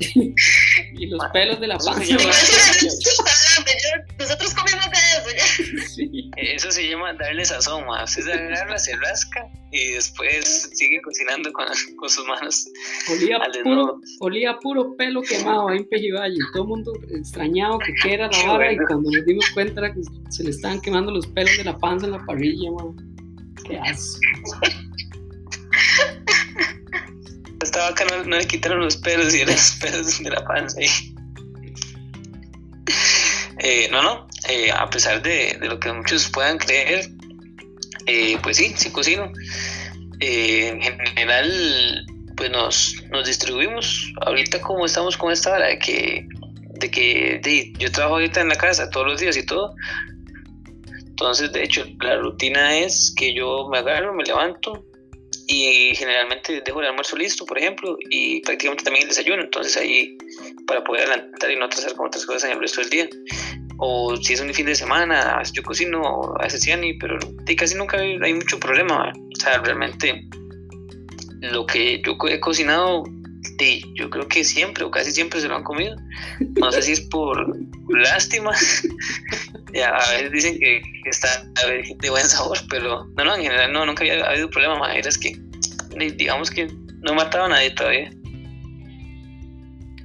y 0.00 1.06
los 1.06 1.24
pelos 1.32 1.60
de 1.60 1.66
la 1.66 1.78
panza. 1.78 2.14
Nosotros 4.18 4.54
comemos 4.54 4.86
de 4.90 4.98
eso 5.16 5.30
ya. 5.36 5.44
Sí. 5.88 6.30
Eso 6.36 6.70
se 6.70 6.88
llama 6.88 7.12
darle 7.14 7.44
sazón, 7.44 7.84
ma. 7.86 8.04
Usted 8.04 8.22
se 8.22 8.32
agarra, 8.32 8.78
se 8.78 8.94
rasca 8.96 9.48
y 9.72 9.92
después 9.92 10.70
sigue 10.74 11.00
cocinando 11.02 11.52
con, 11.52 11.66
con 11.96 12.08
sus 12.08 12.26
manos. 12.26 12.66
Olía 13.10 13.38
puro, 13.62 14.00
olía 14.20 14.58
puro 14.58 14.96
pelo 14.96 15.22
quemado 15.22 15.68
ahí 15.68 15.78
en 15.78 15.88
Pejivalle. 15.88 16.38
Todo 16.52 16.62
el 16.64 16.68
mundo 16.68 16.92
extrañado 17.10 17.78
que 17.78 17.94
qué 18.02 18.14
era 18.14 18.28
la 18.30 18.46
vara 18.46 18.72
y 18.72 18.76
cuando 18.78 19.10
nos 19.10 19.24
dimos 19.24 19.48
cuenta 19.50 19.80
era 19.80 19.94
que 19.94 20.00
se 20.30 20.44
le 20.44 20.50
estaban 20.50 20.80
quemando 20.80 21.12
los 21.12 21.26
pelos 21.28 21.56
de 21.56 21.64
la 21.64 21.78
panza 21.78 22.06
en 22.06 22.12
la 22.12 22.24
parrilla, 22.24 22.70
ma. 22.72 22.84
Qué 23.66 23.78
asco. 23.78 24.20
Esta 27.62 27.90
vaca 27.90 28.06
no, 28.24 28.36
le 28.36 28.46
quitaron 28.46 28.80
los 28.80 28.96
pelos 28.96 29.34
y 29.34 29.42
eran 29.42 29.54
los 29.54 29.72
pelos 29.80 30.22
de 30.22 30.30
la 30.30 30.44
panza. 30.44 30.80
Eh, 33.62 33.88
no, 33.92 34.02
no, 34.02 34.26
eh, 34.48 34.70
a 34.72 34.88
pesar 34.88 35.22
de, 35.22 35.58
lo 35.60 35.78
que 35.78 35.92
muchos 35.92 36.30
puedan 36.30 36.56
creer, 36.56 37.10
eh, 38.10 38.38
pues 38.42 38.56
sí, 38.56 38.74
sí 38.76 38.90
cocino. 38.90 39.32
en 40.20 40.80
general, 40.80 42.06
pues 42.36 42.50
nos, 42.50 42.94
nos 43.10 43.26
distribuimos. 43.26 44.12
Ahorita 44.26 44.60
como 44.60 44.84
estamos 44.86 45.16
con 45.16 45.32
esta 45.32 45.52
hora 45.52 45.68
de 45.68 45.78
que, 45.78 46.26
de 46.80 46.90
que 46.90 47.72
yo 47.78 47.92
trabajo 47.92 48.16
ahorita 48.16 48.40
en 48.40 48.48
la 48.48 48.56
casa 48.56 48.90
todos 48.90 49.06
los 49.06 49.20
días 49.20 49.36
y 49.36 49.46
todo. 49.46 49.74
Entonces, 51.06 51.52
de 51.52 51.62
hecho, 51.62 51.84
la 52.00 52.16
rutina 52.16 52.78
es 52.78 53.14
que 53.16 53.34
yo 53.34 53.68
me 53.70 53.78
agarro, 53.78 54.14
me 54.14 54.24
levanto, 54.24 54.84
y 55.50 55.94
generalmente 55.96 56.62
dejo 56.64 56.80
el 56.80 56.86
almuerzo 56.86 57.16
listo, 57.16 57.44
por 57.44 57.58
ejemplo, 57.58 57.96
y 58.08 58.40
prácticamente 58.40 58.84
también 58.84 59.02
el 59.02 59.08
desayuno, 59.08 59.42
entonces 59.42 59.76
ahí 59.76 60.16
para 60.66 60.84
poder 60.84 61.08
adelantar 61.08 61.50
y 61.50 61.56
no 61.56 61.64
hacer 61.64 61.92
como 61.94 62.06
otras 62.06 62.24
cosas 62.24 62.44
en 62.44 62.52
el 62.52 62.60
resto 62.60 62.80
del 62.80 62.90
día. 62.90 63.08
O 63.82 64.14
si 64.16 64.34
es 64.34 64.40
un 64.40 64.52
fin 64.52 64.66
de 64.66 64.74
semana, 64.74 65.42
yo 65.54 65.62
cocino, 65.62 66.34
a 66.38 66.44
veces 66.44 66.62
Ciani, 66.62 66.94
pero 66.94 67.18
casi 67.56 67.74
nunca 67.76 67.98
hay, 67.98 68.34
mucho 68.34 68.60
problema. 68.60 69.10
O 69.10 69.40
sea, 69.40 69.58
realmente 69.62 70.22
lo 71.40 71.64
que 71.64 72.02
yo 72.04 72.16
he 72.28 72.38
cocinado, 72.40 73.04
yo 73.94 74.10
creo 74.10 74.28
que 74.28 74.44
siempre 74.44 74.84
o 74.84 74.90
casi 74.90 75.12
siempre 75.12 75.40
se 75.40 75.48
lo 75.48 75.56
han 75.56 75.64
comido. 75.64 75.96
No 76.60 76.70
sé 76.70 76.82
si 76.82 76.92
es 76.92 77.00
por 77.00 77.56
lástima. 77.88 78.50
a 79.86 80.10
veces 80.12 80.32
dicen 80.32 80.58
que, 80.58 80.82
está 81.06 81.42
de 82.02 82.10
buen 82.10 82.24
sabor, 82.24 82.58
pero 82.68 83.06
no, 83.16 83.24
no, 83.24 83.34
en 83.34 83.42
general 83.44 83.72
no, 83.72 83.86
nunca 83.86 84.02
había 84.02 84.26
habido 84.26 84.50
problema. 84.50 84.94
Es 84.94 85.16
que 85.16 85.40
digamos 86.18 86.50
que 86.50 86.70
no 87.02 87.14
mataba 87.14 87.46
a 87.46 87.48
nadie 87.48 87.70
todavía. 87.70 88.10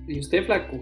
¿Y 0.08 0.20
usted, 0.20 0.46
flaco? 0.46 0.80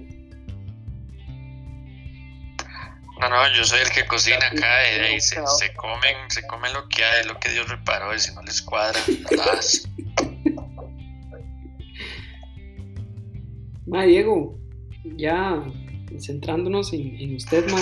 No, 3.23 3.29
no, 3.29 3.47
yo 3.53 3.63
soy 3.63 3.79
el 3.79 3.89
que 3.89 4.05
cocina 4.05 4.45
acá 4.47 4.91
y 4.91 4.99
ahí 4.99 5.21
se, 5.21 5.37
comen, 5.75 6.29
se 6.29 6.45
comen 6.45 6.73
lo 6.73 6.89
que 6.89 7.05
hay, 7.05 7.25
lo 7.25 7.39
que 7.39 7.51
Dios 7.51 7.69
reparó 7.69 8.13
y 8.13 8.19
si 8.19 8.35
no 8.35 8.41
les 8.41 8.61
cuadra, 8.61 8.99
nada 9.31 9.55
Ma, 13.87 14.03
Diego, 14.03 14.59
ya 15.15 15.63
centrándonos 16.19 16.91
en, 16.91 17.35
usted, 17.35 17.71
ma. 17.71 17.79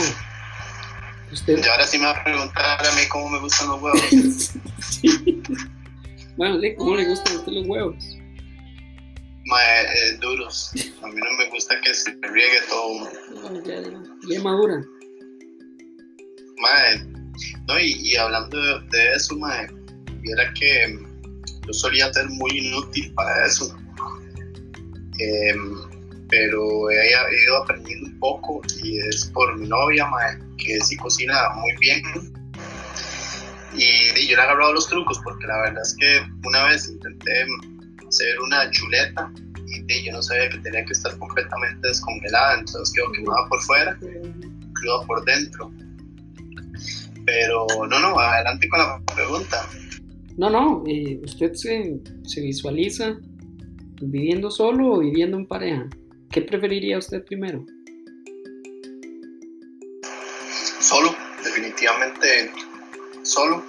Usted... 1.31 1.57
Y 1.57 1.67
ahora 1.67 1.88
sí 1.88 1.98
me 1.98 2.05
va 2.05 2.12
a 2.12 2.24
preguntar 2.24 2.86
a 2.86 2.91
mí 2.91 3.01
cómo 3.10 3.29
me 3.29 3.39
gustan 3.39 3.69
los 3.69 3.81
huevos. 3.81 4.51
Bueno, 6.38 6.60
¿cómo 6.77 6.95
le 6.95 7.03
gustan 7.05 7.36
a 7.36 7.39
usted 7.39 7.51
los 7.51 7.67
huevos? 7.67 7.95
Eh, 8.03 10.17
duros. 10.21 10.71
A 11.03 11.07
mí 11.07 11.15
no 11.15 11.38
me 11.38 11.50
gusta 11.50 11.81
que 11.81 11.93
se 11.93 12.12
riegue 12.21 12.62
todo. 12.69 13.10
No, 13.51 13.62
ya, 13.63 13.81
ya, 14.29 14.39
madura. 14.39 14.81
Mae, 16.62 17.06
no, 17.68 17.80
y, 17.80 18.15
hablando 18.15 18.58
de, 18.80 19.13
eso, 19.13 19.36
mae, 19.38 19.68
viera 20.22 20.53
que 20.53 21.00
yo 21.68 21.74
solía 21.74 22.13
ser 22.13 22.27
muy 22.30 22.51
inútil 22.58 23.13
para 23.13 23.46
eso. 23.46 23.75
Em, 25.20 25.75
pero 26.30 26.89
he, 26.89 27.10
ido 27.44 27.58
aprendiendo 27.58 28.08
un 28.08 28.20
poco 28.20 28.62
y 28.82 29.00
es 29.00 29.25
por 29.34 29.58
mi 29.58 29.68
novia, 29.68 30.06
mae, 30.08 30.39
que 30.58 30.80
sí 30.82 30.96
cocina 30.98 31.50
muy 31.56 31.75
bien 31.77 32.01
y, 33.74 34.27
yo 34.27 34.36
le 34.36 34.41
he 34.41 34.46
agarrado 34.46 34.74
los 34.74 34.88
trucos 34.88 35.20
porque 35.24 35.48
la 35.48 35.62
verdad 35.62 35.82
es 35.82 35.96
que 35.98 36.22
una 36.46 36.68
vez 36.68 36.89
intenté 36.89 37.46
hacer 38.08 38.39
una 38.41 38.70
chuleta 38.72 39.32
y 39.88 40.03
yo 40.03 40.12
no 40.12 40.22
sabía 40.22 40.50
que 40.50 40.58
tenía 40.60 40.86
que 40.86 40.94
estar 40.94 41.18
completamente 41.18 41.88
descongelada, 41.88 42.60
entonces 42.60 42.94
quedó 42.94 43.12
quemada 43.12 43.48
por 43.48 43.62
fuera, 43.62 43.98
cruda 44.00 45.06
por 45.06 45.24
dentro. 45.25 45.72
Pero 47.25 47.68
no, 47.90 48.00
no, 48.00 48.20
adelante 48.20 48.68
con 48.70 48.80
la 48.80 49.01
pregunta. 49.13 49.68
No, 50.38 50.50
no, 50.50 50.84
eh, 50.88 51.20
usted 51.24 51.54
se, 51.54 52.00
se 52.24 52.42
visualiza 52.42 53.18
viviendo 54.01 54.50
solo 54.50 54.94
o 54.94 55.00
viviendo 55.00 55.38
en 55.38 55.46
pareja. 55.46 55.88
¿Qué 56.32 56.42
preferiría 56.42 56.98
usted 56.98 57.24
primero? 57.25 57.66
Solo, 60.80 61.13
definitivamente 61.44 62.51
solo. 63.24 63.63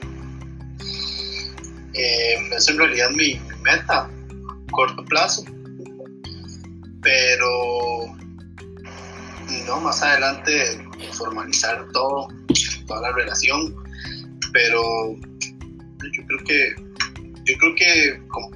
Eh, 1.95 2.37
es 2.57 2.69
en 2.69 2.79
realidad 2.79 3.11
mi, 3.11 3.35
mi 3.35 3.57
meta, 3.63 4.05
a 4.07 4.11
corto 4.71 5.05
plazo. 5.05 5.45
Pero 7.03 8.07
no, 9.67 9.81
más 9.81 10.03
adelante 10.03 10.83
formalizar 11.13 11.87
todo, 11.93 12.29
toda 12.87 13.01
la 13.03 13.13
relación. 13.13 13.75
Pero 14.53 14.83
yo 16.13 16.27
creo 16.27 16.45
que, 16.45 16.75
yo 17.45 17.59
creo 17.59 17.75
que 17.75 18.23
como, 18.29 18.51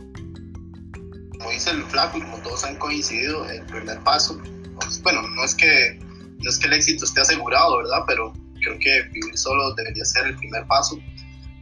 dice 1.50 1.70
el 1.70 1.82
flaco 1.84 2.18
y 2.18 2.22
como 2.22 2.38
todos 2.38 2.64
han 2.64 2.76
coincidido, 2.76 3.48
el 3.48 3.62
primer 3.66 3.98
paso, 4.00 4.40
pues, 4.80 5.02
bueno, 5.02 5.22
no 5.22 5.44
es 5.44 5.54
que 5.54 5.98
no 6.42 6.50
es 6.50 6.58
que 6.58 6.66
el 6.66 6.74
éxito 6.74 7.04
esté 7.04 7.20
asegurado, 7.20 7.78
¿verdad? 7.78 8.04
Pero 8.06 8.32
creo 8.60 8.78
que 8.78 9.02
vivir 9.12 9.36
solo 9.36 9.74
debería 9.74 10.04
ser 10.04 10.26
el 10.26 10.36
primer 10.36 10.66
paso 10.66 10.98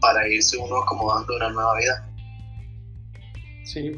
para 0.01 0.29
irse 0.29 0.57
uno 0.59 0.79
acomodando 0.79 1.37
una 1.37 1.51
nueva 1.51 1.79
vida. 1.79 2.11
Sí. 3.65 3.93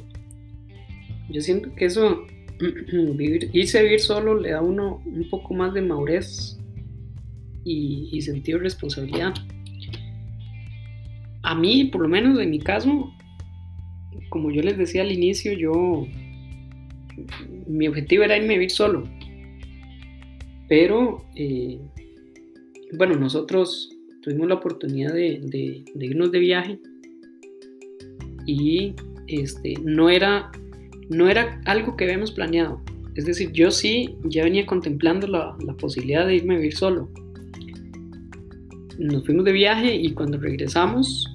Yo 1.31 1.40
siento 1.40 1.75
que 1.75 1.87
eso, 1.87 2.26
vivir, 2.61 3.50
irse 3.52 3.95
a 3.95 3.99
solo 3.99 4.38
le 4.38 4.50
da 4.50 4.59
a 4.59 4.62
uno 4.62 5.02
un 5.05 5.28
poco 5.31 5.55
más 5.55 5.75
de 5.75 5.83
madurez 5.83 6.59
y, 7.66 8.08
y 8.12 8.23
sentido 8.23 8.58
de 8.58 8.64
responsabilidad. 8.64 9.35
A 11.42 11.54
mí, 11.54 11.85
por 11.85 12.02
lo 12.02 12.08
menos 12.08 12.38
en 12.40 12.50
mi 12.50 12.61
caso, 12.61 13.12
como 14.30 14.50
yo 14.50 14.62
les 14.62 14.78
decía 14.78 15.02
al 15.02 15.12
inicio, 15.12 15.52
yo 15.52 16.06
mi 17.66 17.88
objetivo 17.88 18.25
era 18.25 18.37
irme 18.37 18.54
a 18.54 18.58
vivir 18.58 18.70
solo. 18.70 19.08
Pero, 20.68 21.25
eh, 21.35 21.80
bueno, 22.96 23.16
nosotros 23.16 23.90
tuvimos 24.23 24.49
la 24.49 24.54
oportunidad 24.54 25.12
de, 25.12 25.85
irnos 25.94 26.32
de 26.32 26.38
viaje 26.38 26.78
y 28.46 28.94
este, 29.28 29.75
no, 29.82 30.11
era, 30.11 30.50
no 31.08 31.28
era 31.28 31.61
algo 31.64 31.96
que 31.96 32.04
habíamos 32.04 32.32
planeado. 32.32 32.82
Es 33.14 33.25
decir, 33.25 33.50
yo 33.52 33.70
sí 33.70 34.16
ya 34.25 34.44
venía 34.44 34.66
contemplando 34.66 35.26
la, 35.26 35.56
la 35.64 35.75
posibilidad 35.75 36.26
de 36.26 36.37
irme 36.37 36.54
a 36.54 36.58
vivir 36.58 36.75
solo. 36.75 37.08
Nos 38.99 39.25
fuimos 39.25 39.45
de 39.45 39.53
viaje 39.53 39.95
y 39.95 40.12
cuando 40.12 40.38
regresamos, 40.38 41.26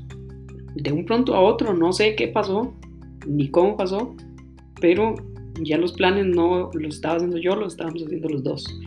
de 0.75 0.91
un 0.91 1.05
pronto 1.05 1.35
a 1.35 1.41
otro, 1.41 1.73
no 1.73 1.91
sé 1.93 2.15
qué 2.15 2.27
pasó, 2.27 2.73
ni 3.27 3.49
cómo 3.49 3.77
pasó, 3.77 4.15
pero 4.79 5.15
ya 5.61 5.77
los 5.77 5.93
planes 5.93 6.25
no 6.25 6.71
los 6.73 6.95
estaba 6.95 7.15
haciendo 7.15 7.37
yo, 7.37 7.55
los 7.55 7.73
estábamos 7.73 8.03
haciendo 8.03 8.29
los 8.29 8.43
dos. 8.43 8.79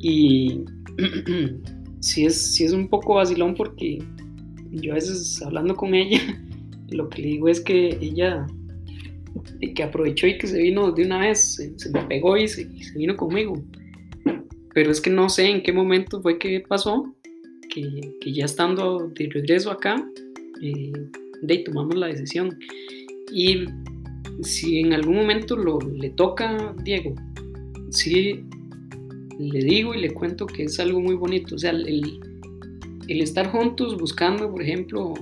Y 0.00 0.64
sí, 2.00 2.26
es, 2.26 2.54
sí 2.54 2.64
es 2.64 2.72
un 2.72 2.88
poco 2.88 3.14
vacilón 3.14 3.54
porque 3.54 3.98
yo 4.70 4.92
a 4.92 4.96
veces 4.96 5.40
hablando 5.42 5.74
con 5.74 5.94
ella, 5.94 6.20
lo 6.90 7.08
que 7.08 7.22
le 7.22 7.28
digo 7.28 7.48
es 7.48 7.60
que 7.60 7.98
ella 8.00 8.46
que 9.74 9.82
aprovechó 9.82 10.26
y 10.26 10.38
que 10.38 10.46
se 10.46 10.58
vino 10.58 10.90
de 10.92 11.04
una 11.04 11.18
vez, 11.20 11.54
se, 11.76 11.90
me 11.90 12.02
pegó 12.04 12.36
y 12.36 12.48
se, 12.48 12.62
y 12.62 12.82
se, 12.82 12.98
vino 12.98 13.16
conmigo. 13.16 13.62
Pero 14.74 14.90
es 14.90 15.00
que 15.00 15.10
no 15.10 15.28
sé 15.28 15.48
en 15.48 15.62
qué 15.62 15.72
momento 15.72 16.20
fue 16.20 16.38
que 16.38 16.60
pasó, 16.60 17.14
que, 17.80 18.16
que 18.20 18.32
ya 18.32 18.44
estando 18.44 19.10
de 19.14 19.28
regreso 19.30 19.70
acá, 19.70 20.04
eh, 20.62 20.92
de 21.42 21.54
ahí 21.54 21.64
tomamos 21.64 21.96
la 21.96 22.08
decisión. 22.08 22.58
Y 23.32 23.64
si 24.42 24.80
en 24.80 24.92
algún 24.92 25.16
momento 25.16 25.56
lo, 25.56 25.78
le 25.80 26.10
toca 26.10 26.74
Diego, 26.82 27.14
sí 27.90 28.44
le 29.38 29.60
digo 29.60 29.94
y 29.94 30.00
le 30.00 30.10
cuento 30.10 30.46
que 30.46 30.64
es 30.64 30.80
algo 30.80 31.00
muy 31.00 31.14
bonito. 31.14 31.54
O 31.54 31.58
sea, 31.58 31.70
el, 31.70 32.20
el 33.06 33.20
estar 33.20 33.50
juntos 33.50 33.96
buscando, 33.96 34.50
por 34.50 34.62
ejemplo, 34.62 35.14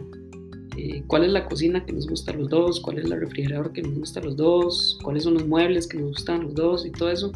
eh, 0.77 1.03
cuál 1.07 1.25
es 1.25 1.33
la 1.33 1.47
cocina 1.47 1.85
que 1.85 1.93
nos 1.93 2.07
gusta 2.07 2.33
a 2.33 2.37
los 2.37 2.49
dos, 2.49 2.81
cuál 2.81 2.99
es 2.99 3.09
la 3.09 3.17
refrigerador 3.17 3.73
que 3.73 3.83
nos 3.83 3.95
gusta 3.95 4.21
a 4.21 4.25
los 4.25 4.37
dos, 4.37 4.99
cuáles 5.03 5.25
son 5.25 5.35
los 5.35 5.47
muebles 5.47 5.87
que 5.87 5.99
nos 5.99 6.11
gustan 6.11 6.41
a 6.41 6.45
los 6.45 6.55
dos 6.55 6.87
y 6.87 6.91
todo 6.91 7.11
eso, 7.11 7.33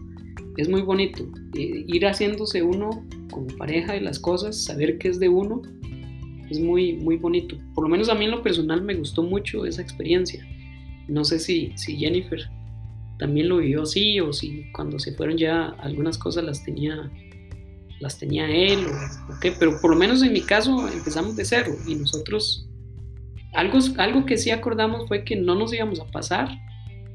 es 0.56 0.68
muy 0.68 0.82
bonito. 0.82 1.26
Eh, 1.54 1.84
ir 1.86 2.06
haciéndose 2.06 2.62
uno 2.62 3.04
como 3.30 3.46
pareja 3.56 3.92
de 3.92 4.00
las 4.00 4.18
cosas, 4.18 4.64
saber 4.64 4.98
que 4.98 5.08
es 5.08 5.18
de 5.18 5.28
uno, 5.28 5.62
es 6.50 6.60
muy, 6.60 6.94
muy 6.94 7.16
bonito. 7.16 7.56
Por 7.74 7.84
lo 7.84 7.90
menos 7.90 8.08
a 8.08 8.14
mí 8.14 8.24
en 8.24 8.32
lo 8.32 8.42
personal 8.42 8.82
me 8.82 8.94
gustó 8.94 9.22
mucho 9.22 9.64
esa 9.64 9.82
experiencia. 9.82 10.46
No 11.08 11.24
sé 11.24 11.38
si, 11.38 11.72
si 11.76 11.96
Jennifer 11.96 12.40
también 13.18 13.48
lo 13.48 13.58
vivió 13.58 13.82
así 13.82 14.18
o 14.20 14.32
si 14.32 14.70
cuando 14.72 14.98
se 14.98 15.12
fueron 15.12 15.36
ya 15.36 15.66
algunas 15.80 16.18
cosas 16.18 16.44
las 16.44 16.64
tenía 16.64 17.10
las 18.00 18.18
tenía 18.18 18.48
él 18.48 18.86
o, 18.86 19.32
o 19.32 19.40
qué, 19.40 19.52
pero 19.52 19.78
por 19.78 19.90
lo 19.90 19.96
menos 19.96 20.22
en 20.22 20.32
mi 20.32 20.40
caso 20.40 20.88
empezamos 20.88 21.36
de 21.36 21.44
cero 21.44 21.76
y 21.86 21.94
nosotros 21.96 22.66
algo, 23.52 23.78
algo 23.98 24.24
que 24.24 24.38
sí 24.38 24.50
acordamos 24.50 25.06
fue 25.06 25.24
que 25.24 25.36
no 25.36 25.54
nos 25.54 25.72
íbamos 25.72 26.00
a 26.00 26.06
pasar 26.06 26.48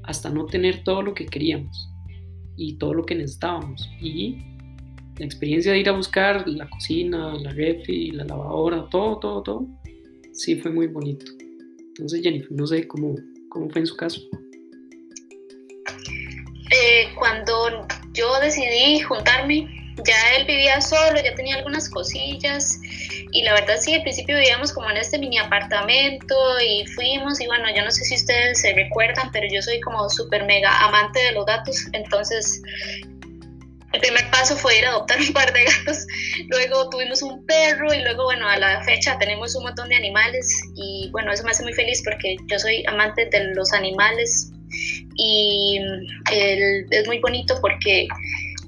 hasta 0.04 0.30
no 0.30 0.46
tener 0.46 0.84
todo 0.84 1.02
lo 1.02 1.14
que 1.14 1.26
queríamos 1.26 1.90
y 2.56 2.78
todo 2.78 2.94
lo 2.94 3.04
que 3.04 3.16
necesitábamos 3.16 3.90
y 4.00 4.38
la 5.18 5.26
experiencia 5.26 5.72
de 5.72 5.80
ir 5.80 5.90
a 5.90 5.94
buscar 5.94 6.48
la 6.48 6.70
cocina, 6.70 7.34
la 7.36 7.52
refri, 7.52 8.12
la 8.12 8.26
lavadora, 8.26 8.88
todo, 8.90 9.20
todo, 9.20 9.44
todo, 9.44 9.68
sí 10.34 10.56
fue 10.56 10.72
muy 10.72 10.88
bonito. 10.88 11.26
Entonces, 11.80 12.22
Jennifer, 12.22 12.52
no 12.52 12.68
sé 12.68 12.88
cómo, 12.88 13.16
cómo 13.50 13.70
fue 13.70 13.82
en 13.82 13.88
su 13.88 13.96
caso. 13.96 14.20
Eh, 16.72 17.08
cuando 17.18 17.88
yo 18.14 18.40
decidí 18.42 19.00
juntarme, 19.00 19.68
ya 20.04 20.36
él 20.38 20.46
vivía 20.46 20.82
solo, 20.82 21.22
ya 21.24 21.34
tenía 21.36 21.56
algunas 21.56 21.90
cosillas 21.90 22.80
y 23.32 23.44
la 23.44 23.54
verdad 23.54 23.78
sí, 23.80 23.94
al 23.94 24.02
principio 24.02 24.38
vivíamos 24.38 24.74
como 24.74 24.90
en 24.90 24.98
este 24.98 25.18
mini 25.18 25.38
apartamento 25.38 26.36
y 26.60 26.86
fuimos 26.88 27.40
y 27.40 27.48
bueno, 27.48 27.66
yo 27.76 27.84
no 27.84 27.92
sé 27.92 28.04
si 28.04 28.16
ustedes 28.16 28.62
se 28.62 28.74
recuerdan, 28.74 29.30
pero 29.32 29.48
yo 29.52 29.62
soy 29.62 29.80
como 29.82 30.10
súper 30.10 30.46
mega 30.46 30.86
amante 30.86 31.20
de 31.24 31.32
los 31.32 31.46
gatos, 31.46 31.76
entonces 31.94 32.62
el 33.96 34.02
primer 34.02 34.30
paso 34.30 34.56
fue 34.58 34.78
ir 34.78 34.86
a 34.86 34.90
adoptar 34.90 35.20
un 35.20 35.34
par 35.34 35.54
de 35.54 35.64
gatos, 35.64 36.06
luego 36.50 36.90
tuvimos 36.90 37.22
un 37.22 37.46
perro 37.46 37.94
y 37.94 38.02
luego, 38.02 38.26
bueno, 38.26 38.48
a 38.48 38.58
la 38.58 38.84
fecha 38.84 39.18
tenemos 39.18 39.56
un 39.56 39.64
montón 39.64 39.90
de 39.90 39.96
animales 39.96 40.62
y 40.76 41.10
bueno, 41.12 41.32
eso 41.32 41.44
me 41.44 41.52
hace 41.52 41.64
muy 41.64 41.74
feliz 41.74 42.02
porque 42.04 42.36
yo 42.48 42.60
soy 42.60 42.84
amante 42.88 43.26
de 43.26 43.54
los 43.56 43.72
animales 43.72 44.52
y 45.16 45.80
el, 46.32 46.86
es 46.90 47.08
muy 47.08 47.20
bonito 47.20 47.58
porque 47.62 48.08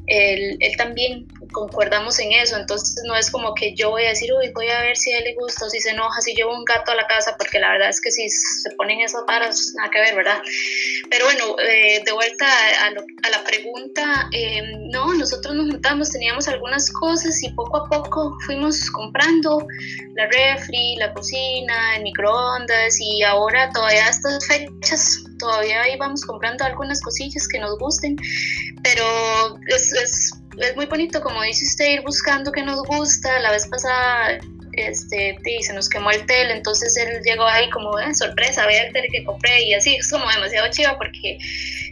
él, 0.07 0.57
él, 0.61 0.77
también 0.77 1.27
concordamos 1.51 2.19
en 2.19 2.31
eso, 2.33 2.57
entonces 2.57 3.03
no 3.05 3.15
es 3.15 3.29
como 3.31 3.53
que 3.53 3.73
yo 3.75 3.89
voy 3.89 4.05
a 4.05 4.09
decir, 4.09 4.31
uy, 4.33 4.51
voy 4.53 4.69
a 4.69 4.81
ver 4.81 4.97
si 4.97 5.11
a 5.11 5.19
él 5.19 5.25
le 5.25 5.33
gusta 5.35 5.65
o 5.65 5.69
si 5.69 5.79
se 5.79 5.91
enoja, 5.91 6.21
si 6.21 6.33
llevo 6.33 6.53
un 6.53 6.65
gato 6.65 6.91
a 6.91 6.95
la 6.95 7.07
casa, 7.07 7.35
porque 7.37 7.59
la 7.59 7.71
verdad 7.71 7.89
es 7.89 8.01
que 8.01 8.11
si 8.11 8.29
se 8.29 8.69
ponen 8.71 9.01
esas 9.01 9.25
varas, 9.25 9.73
nada 9.75 9.89
que 9.89 9.99
ver, 9.99 10.15
¿verdad? 10.15 10.41
Pero 11.09 11.25
bueno, 11.25 11.55
eh, 11.59 12.01
de 12.05 12.11
vuelta 12.11 12.45
a, 12.85 12.91
lo, 12.91 13.01
a 13.23 13.29
la 13.29 13.43
pregunta, 13.43 14.29
eh, 14.31 14.61
no, 14.91 15.13
nosotros 15.13 15.55
nos 15.55 15.71
juntamos, 15.71 16.11
teníamos 16.11 16.47
algunas 16.47 16.91
cosas 16.91 17.41
y 17.43 17.49
poco 17.51 17.77
a 17.77 17.89
poco 17.89 18.37
fuimos 18.45 18.89
comprando 18.91 19.65
la 20.15 20.25
refri, 20.27 20.95
la 20.97 21.13
cocina, 21.13 21.95
el 21.95 22.03
microondas 22.03 22.99
y 22.99 23.23
ahora 23.23 23.69
todavía 23.71 24.07
a 24.07 24.09
estas 24.09 24.45
fechas 24.45 25.23
todavía 25.37 25.87
íbamos 25.89 26.25
comprando 26.25 26.65
algunas 26.65 27.01
cosillas 27.01 27.47
que 27.47 27.59
nos 27.59 27.77
gusten, 27.77 28.17
pero 28.83 29.57
es, 29.67 30.31
es 30.59 30.75
muy 30.75 30.85
bonito, 30.85 31.21
como 31.21 31.41
dice 31.41 31.65
usted, 31.65 31.93
ir 31.93 32.01
buscando 32.01 32.51
que 32.51 32.63
nos 32.63 32.81
gusta. 32.83 33.39
La 33.39 33.51
vez 33.51 33.67
pasada 33.67 34.39
este, 34.77 35.37
se 35.61 35.73
nos 35.73 35.89
quemó 35.89 36.11
el 36.11 36.25
tel, 36.25 36.51
entonces 36.51 36.95
él 36.97 37.21
llegó 37.23 37.45
ahí 37.45 37.69
como, 37.69 37.99
eh, 37.99 38.13
sorpresa, 38.13 38.65
vea 38.67 38.83
el 38.83 38.93
tel 38.93 39.05
que 39.11 39.23
compré 39.23 39.63
y 39.63 39.73
así, 39.73 39.95
es 39.95 40.09
como 40.09 40.29
demasiado 40.29 40.69
chiva 40.69 40.97
porque 40.97 41.39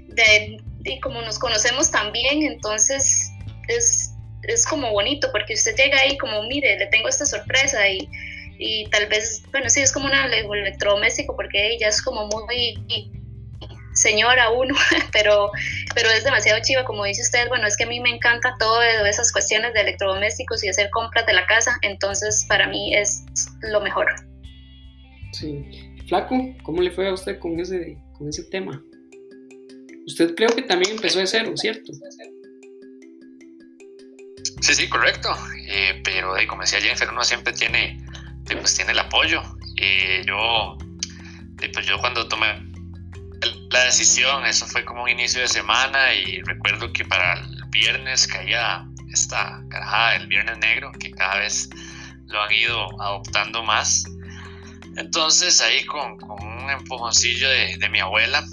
de, 0.08 0.58
de, 0.82 0.99
como 1.01 1.21
nos 1.21 1.39
conocemos 1.39 1.89
también, 1.91 2.43
entonces 2.43 3.32
es, 3.67 4.12
es 4.43 4.65
como 4.65 4.91
bonito 4.91 5.30
porque 5.32 5.56
usted 5.56 5.75
llega 5.75 5.99
ahí 5.99 6.17
como, 6.17 6.43
mire, 6.43 6.78
le 6.78 6.86
tengo 6.88 7.10
esta 7.10 7.25
sorpresa 7.25 7.88
y, 7.89 8.08
y 8.60 8.88
tal 8.89 9.08
vez, 9.08 9.41
bueno, 9.51 9.69
sí, 9.69 9.82
es 9.82 9.91
como 9.91 10.06
un 10.06 10.13
electrodoméstico 10.13 11.36
porque 11.36 11.73
ella 11.73 11.88
es 11.89 12.01
como 12.01 12.28
muy 12.28 12.78
señora 13.95 14.51
uno, 14.51 14.75
pero, 15.12 15.49
pero 15.93 16.10
es 16.10 16.23
demasiado 16.23 16.62
chiva, 16.62 16.84
como 16.86 17.05
dice 17.05 17.21
usted, 17.21 17.47
bueno, 17.47 17.65
es 17.67 17.75
que 17.75 17.86
a 17.86 17.88
mí 17.88 17.99
me 17.99 18.10
encanta 18.10 18.55
todo 18.60 18.79
de 18.79 19.10
esas 19.10 19.31
cuestiones 19.31 19.73
de 19.73 19.81
electrodomésticos 19.81 20.63
y 20.63 20.69
hacer 20.69 20.89
compras 20.91 21.25
de 21.25 21.34
la 21.34 21.45
casa, 21.47 21.77
entonces 21.81 22.45
para 22.47 22.67
mí 22.67 22.93
es 22.95 23.25
lo 23.62 23.81
mejor. 23.81 24.08
Sí. 25.31 25.65
Flaco, 26.08 26.36
¿cómo 26.63 26.81
le 26.81 26.91
fue 26.91 27.10
a 27.10 27.13
usted 27.13 27.39
con 27.39 27.60
ese, 27.60 27.97
con 28.13 28.29
ese 28.29 28.43
tema? 28.43 28.81
Usted 30.05 30.36
creo 30.36 30.49
que 30.49 30.62
también 30.62 30.91
empezó 30.91 31.17
de 31.19 31.25
cero, 31.25 31.51
¿cierto? 31.55 31.91
Sí, 34.62 34.75
sí, 34.75 34.88
correcto. 34.88 35.29
Eh, 35.67 36.01
pero 36.03 36.36
como 36.47 36.62
decía 36.62 36.79
Jennifer, 36.79 37.10
uno 37.10 37.23
siempre 37.23 37.53
tiene, 37.53 37.97
pues, 38.45 38.75
tiene 38.75 38.91
el 38.91 38.99
apoyo 38.99 39.41
Eh, 39.77 40.21
yo, 40.27 40.77
pues 41.73 41.86
yo 41.88 41.97
cuando 41.99 42.27
tomé 42.27 42.74
la 43.75 43.83
decisión, 43.83 44.45
eso 44.45 44.65
fue 44.67 44.85
como 44.85 45.03
un 45.03 45.09
inicio 45.09 45.41
de 45.41 45.49
semana 45.49 46.13
y 46.13 46.41
recuerdo 46.43 46.93
que 46.93 47.03
para 47.03 47.33
el 47.33 47.65
viernes 47.71 48.25
caía 48.25 48.88
esta 49.11 49.61
carajada, 49.69 50.15
el 50.15 50.27
viernes 50.27 50.57
negro, 50.59 50.93
que 50.93 51.11
cada 51.11 51.39
vez 51.39 51.69
lo 52.27 52.41
han 52.41 52.53
ido 52.53 53.01
adoptando 53.01 53.63
más. 53.63 54.05
Entonces 54.95 55.59
ahí 55.59 55.83
con, 55.83 56.17
un 56.23 56.69
empujoncillo 56.69 57.49
de, 57.49 57.89
mi 57.89 57.99
abuela, 57.99 58.45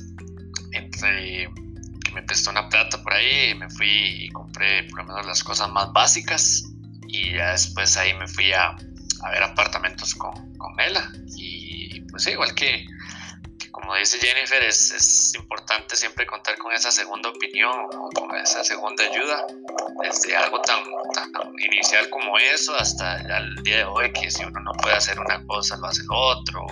entre 0.72 1.48
que 2.04 2.10
me 2.12 2.22
prestó 2.22 2.50
una 2.50 2.68
plata 2.68 3.00
por 3.00 3.12
ahí, 3.12 3.54
me 3.54 3.70
fui 3.70 4.24
y 4.24 4.28
compré 4.30 4.82
por 4.88 4.98
lo 4.98 5.04
menos 5.04 5.24
las 5.24 5.44
cosas 5.44 5.70
más 5.70 5.92
básicas 5.92 6.64
y 7.06 7.34
ya 7.34 7.52
después 7.52 7.96
ahí 7.96 8.12
me 8.14 8.26
fui 8.26 8.52
a, 8.52 8.70
a 8.70 9.30
ver 9.30 9.42
apartamentos 9.44 10.16
con, 10.16 10.32
con 10.58 10.74
Mela 10.74 11.12
y 11.36 12.00
pues 12.10 12.26
igual 12.26 12.52
que 12.56 12.84
como 13.72 13.96
dice 13.96 14.18
Jennifer, 14.18 14.62
es, 14.62 14.92
es, 14.92 15.34
importante 15.34 15.96
siempre 15.96 16.26
contar 16.26 16.56
con 16.58 16.72
esa 16.72 16.92
segunda 16.92 17.30
opinión 17.30 17.72
o 17.98 18.10
con 18.10 18.36
esa 18.36 18.62
segunda 18.62 19.02
ayuda, 19.04 19.46
desde 20.02 20.36
algo 20.36 20.60
tan, 20.60 20.78
inicial 21.58 22.08
como 22.10 22.38
eso 22.38 22.74
hasta 22.76 23.16
el 23.38 23.62
día 23.62 23.78
de 23.78 23.84
hoy, 23.84 24.12
que 24.12 24.30
si 24.30 24.44
uno 24.44 24.60
no 24.60 24.72
puede 24.74 24.96
hacer 24.96 25.18
una 25.18 25.44
cosa, 25.46 25.76
lo 25.78 25.86
hace 25.86 26.02
el 26.02 26.08
otro, 26.10 26.66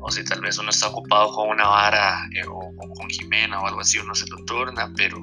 o 0.00 0.10
si 0.10 0.24
tal 0.24 0.40
vez 0.40 0.58
uno 0.58 0.70
está 0.70 0.88
ocupado 0.88 1.32
con 1.32 1.48
una 1.48 1.68
vara 1.68 2.28
eh, 2.34 2.46
o, 2.46 2.74
con 2.76 3.08
Jimena 3.08 3.60
o 3.60 3.66
algo 3.66 3.80
así, 3.80 3.98
uno 3.98 4.14
se 4.14 4.26
lo 4.28 4.44
turna, 4.44 4.92
pero, 4.96 5.18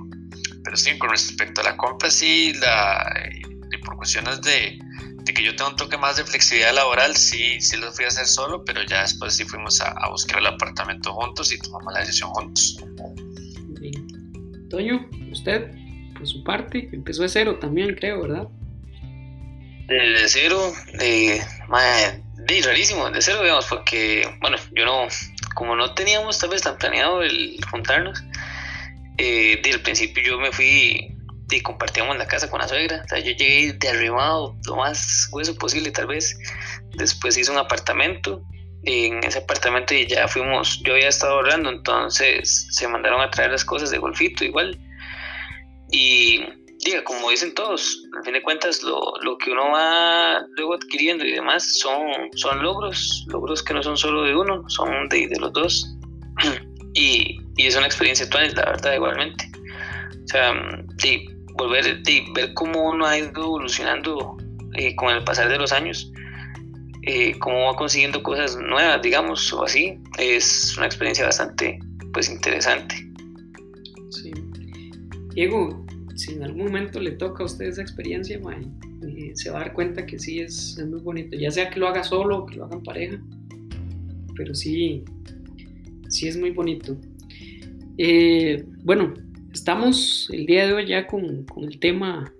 pero 0.63 0.77
sí, 0.77 0.97
con 0.97 1.09
respecto 1.09 1.61
a 1.61 1.65
la 1.65 1.77
compra, 1.77 2.09
sí, 2.09 2.53
la, 2.53 3.01
eh, 3.25 3.41
por 3.83 3.97
cuestiones 3.97 4.41
de 4.41 4.79
de 5.23 5.33
que 5.33 5.43
yo 5.43 5.55
tengo 5.55 5.71
un 5.71 5.75
toque 5.75 5.97
más 5.97 6.17
de 6.17 6.23
flexibilidad 6.23 6.73
laboral, 6.73 7.15
sí, 7.15 7.59
sí 7.61 7.77
lo 7.77 7.91
fui 7.91 8.05
a 8.05 8.07
hacer 8.07 8.25
solo, 8.25 8.63
pero 8.65 8.83
ya 8.83 9.01
después 9.01 9.35
sí 9.35 9.45
fuimos 9.45 9.79
a, 9.81 10.09
buscar 10.09 10.39
el 10.39 10.47
apartamento 10.47 11.13
juntos 11.13 11.51
y 11.53 11.59
tomamos 11.59 11.93
la 11.93 11.99
decisión 11.99 12.29
juntos. 12.31 12.77
Toño, 14.69 15.07
usted, 15.31 15.71
por 16.13 16.27
su 16.27 16.43
parte, 16.43 16.89
empezó 16.91 17.23
de 17.23 17.29
cero 17.29 17.57
también, 17.59 17.95
creo, 17.95 18.21
¿verdad? 18.21 18.47
De, 19.87 20.27
cero, 20.27 20.71
de, 20.93 21.41
de, 22.47 22.61
rarísimo, 22.61 23.09
de 23.11 23.21
cero, 23.21 23.41
digamos, 23.41 23.65
porque, 23.65 24.27
bueno, 24.39 24.57
yo 24.73 24.85
no, 24.85 25.07
como 25.55 25.75
no 25.75 25.93
teníamos 25.93 26.39
tal 26.39 26.51
vez 26.51 26.61
tan 26.61 26.77
planeado 26.77 27.21
el 27.21 27.59
juntarnos, 27.69 28.23
eh, 29.17 29.59
desde 29.61 29.77
el 29.77 29.83
principio 29.83 30.23
yo 30.23 30.39
me 30.39 30.51
fui 30.51 31.10
y 31.57 31.61
compartíamos 31.61 32.17
la 32.17 32.27
casa 32.27 32.49
con 32.49 32.59
la 32.59 32.67
suegra. 32.67 33.01
O 33.05 33.07
sea, 33.07 33.19
yo 33.19 33.31
llegué 33.31 33.73
de 33.73 33.89
arrimado 33.89 34.55
lo 34.65 34.75
más 34.75 35.29
hueso 35.31 35.55
posible, 35.55 35.91
tal 35.91 36.07
vez. 36.07 36.37
Después 36.95 37.37
hice 37.37 37.51
un 37.51 37.57
apartamento. 37.57 38.43
Y 38.83 39.05
en 39.05 39.23
ese 39.23 39.39
apartamento 39.39 39.93
ya 39.93 40.27
fuimos, 40.27 40.81
yo 40.83 40.93
había 40.93 41.09
estado 41.09 41.33
ahorrando, 41.33 41.69
entonces 41.69 42.67
se 42.71 42.87
mandaron 42.87 43.21
a 43.21 43.29
traer 43.29 43.51
las 43.51 43.63
cosas 43.63 43.91
de 43.91 43.99
golfito 43.99 44.43
igual. 44.43 44.79
Y 45.91 46.43
diga, 46.83 47.03
como 47.03 47.29
dicen 47.29 47.53
todos, 47.53 48.03
al 48.17 48.23
fin 48.23 48.33
de 48.33 48.41
cuentas 48.41 48.81
lo, 48.81 49.13
lo, 49.21 49.37
que 49.37 49.51
uno 49.51 49.69
va 49.69 50.43
luego 50.57 50.73
adquiriendo 50.73 51.23
y 51.23 51.33
demás 51.33 51.77
son, 51.77 52.07
son 52.33 52.63
logros, 52.63 53.25
logros 53.27 53.61
que 53.61 53.73
no 53.75 53.83
son 53.83 53.97
solo 53.97 54.23
de 54.23 54.35
uno, 54.35 54.67
son 54.67 55.09
de, 55.09 55.27
de 55.27 55.39
los 55.39 55.53
dos. 55.53 55.97
Y, 56.93 57.39
y 57.55 57.67
es 57.67 57.77
una 57.77 57.85
experiencia 57.85 58.25
actual, 58.25 58.51
la 58.53 58.65
verdad, 58.65 58.95
igualmente. 58.95 59.49
O 60.25 60.27
sea, 60.27 60.53
sí, 60.97 61.25
volver 61.53 62.03
de 62.03 62.23
ver 62.33 62.53
cómo 62.53 62.89
uno 62.89 63.05
ha 63.05 63.17
ido 63.17 63.29
evolucionando 63.35 64.37
eh, 64.73 64.95
con 64.95 65.13
el 65.13 65.23
pasar 65.23 65.49
de 65.49 65.57
los 65.57 65.71
años, 65.71 66.11
eh, 67.03 67.37
cómo 67.39 67.65
va 67.65 67.75
consiguiendo 67.75 68.23
cosas 68.23 68.57
nuevas, 68.57 69.01
digamos, 69.01 69.51
o 69.53 69.63
así, 69.63 69.99
es 70.17 70.77
una 70.77 70.85
experiencia 70.85 71.25
bastante 71.25 71.79
pues 72.13 72.29
interesante. 72.29 72.95
Sí. 74.09 74.31
Diego, 75.33 75.85
si 76.15 76.33
en 76.33 76.43
algún 76.43 76.65
momento 76.65 76.99
le 76.99 77.11
toca 77.11 77.43
a 77.43 77.45
usted 77.45 77.65
esa 77.65 77.81
experiencia, 77.81 78.39
eh, 78.39 79.31
se 79.33 79.49
va 79.49 79.59
a 79.59 79.61
dar 79.63 79.73
cuenta 79.73 80.05
que 80.05 80.19
sí 80.19 80.39
es, 80.39 80.77
muy 80.85 81.01
bonito, 81.01 81.37
ya 81.37 81.51
sea 81.51 81.69
que 81.69 81.79
lo 81.79 81.87
haga 81.87 82.03
solo 82.03 82.39
o 82.39 82.45
que 82.45 82.55
lo 82.55 82.65
haga 82.65 82.75
en 82.75 82.83
pareja, 82.83 83.21
pero 84.35 84.53
sí, 84.55 85.03
sí 86.07 86.27
es 86.27 86.37
muy 86.37 86.51
bonito. 86.51 86.97
bueno, 88.83 89.13
Estamos 89.53 90.29
el 90.31 90.45
día 90.45 90.65
de 90.65 90.73
hoy 90.73 90.87
ya 90.87 91.07
con, 91.07 91.45
el 91.57 91.79
tema 91.79 92.33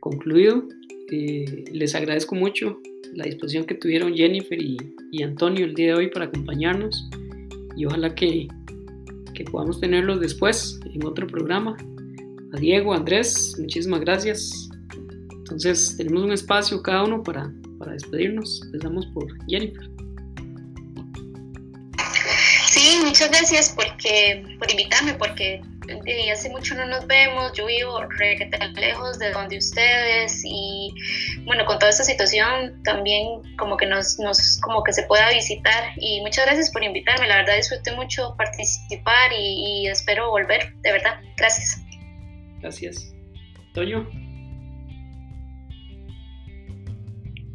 concluido. 0.00 0.64
Eh, 1.10 1.64
les 1.72 1.94
agradezco 1.94 2.34
mucho 2.34 2.80
la 3.14 3.24
disposición 3.24 3.64
que 3.64 3.74
tuvieron 3.74 4.14
Jennifer 4.14 4.60
y, 4.60 4.76
Antonio 5.22 5.64
el 5.64 5.74
día 5.74 5.88
de 5.88 5.94
hoy 5.94 6.10
para 6.10 6.26
acompañarnos 6.26 7.08
y 7.76 7.86
ojalá 7.86 8.14
que, 8.14 8.48
podamos 9.52 9.80
tenerlos 9.80 10.20
después 10.20 10.80
en 10.92 11.06
otro 11.06 11.28
programa. 11.28 11.76
A 12.52 12.58
Diego, 12.58 12.92
Andrés, 12.92 13.54
muchísimas 13.60 14.00
gracias. 14.00 14.68
Entonces 15.30 15.96
tenemos 15.96 16.24
un 16.24 16.32
espacio 16.32 16.82
cada 16.82 17.04
uno 17.04 17.22
para, 17.22 17.52
para 17.78 17.92
despedirnos. 17.92 18.62
Empezamos 18.66 19.06
por 19.14 19.26
Jennifer. 19.46 19.88
Sí, 22.66 22.98
muchas 23.04 23.30
gracias 23.30 23.72
porque, 23.76 24.44
por 24.58 24.68
invitarme, 24.72 25.14
porque 25.14 25.62
de 25.88 26.30
hace 26.30 26.50
mucho 26.50 26.74
no 26.74 26.86
nos 26.86 27.06
vemos, 27.06 27.52
yo 27.54 27.66
vivo 27.66 28.02
re 28.18 28.38
lejos 28.76 29.18
de 29.18 29.30
donde 29.30 29.56
ustedes 29.56 30.42
y 30.44 30.94
bueno, 31.44 31.64
con 31.64 31.78
toda 31.78 31.90
esta 31.90 32.04
situación 32.04 32.82
también 32.84 33.56
como 33.56 33.76
que 33.76 33.86
nos, 33.86 34.18
nos 34.18 34.60
como 34.60 34.82
que 34.82 34.92
se 34.92 35.04
pueda 35.04 35.30
visitar 35.30 35.92
y 35.96 36.20
muchas 36.20 36.46
gracias 36.46 36.70
por 36.70 36.84
invitarme, 36.84 37.26
la 37.26 37.36
verdad 37.36 37.56
disfruté 37.56 37.92
mucho 37.92 38.34
participar 38.36 39.32
y, 39.32 39.86
espero 39.88 40.30
volver, 40.30 40.74
de 40.82 40.92
verdad, 40.92 41.20
gracias. 41.36 41.82
Gracias. 42.60 43.14
Toño. 43.72 44.08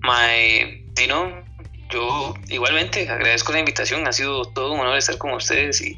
My, 0.02 0.84
Dino, 0.96 1.44
yo 1.90 2.34
igualmente 2.50 3.08
agradezco 3.08 3.54
la 3.54 3.60
invitación, 3.60 4.08
ha 4.08 4.12
sido 4.12 4.44
todo 4.46 4.74
un 4.74 4.80
honor 4.80 4.98
estar 4.98 5.18
con 5.18 5.34
ustedes 5.34 5.82
y 5.82 5.98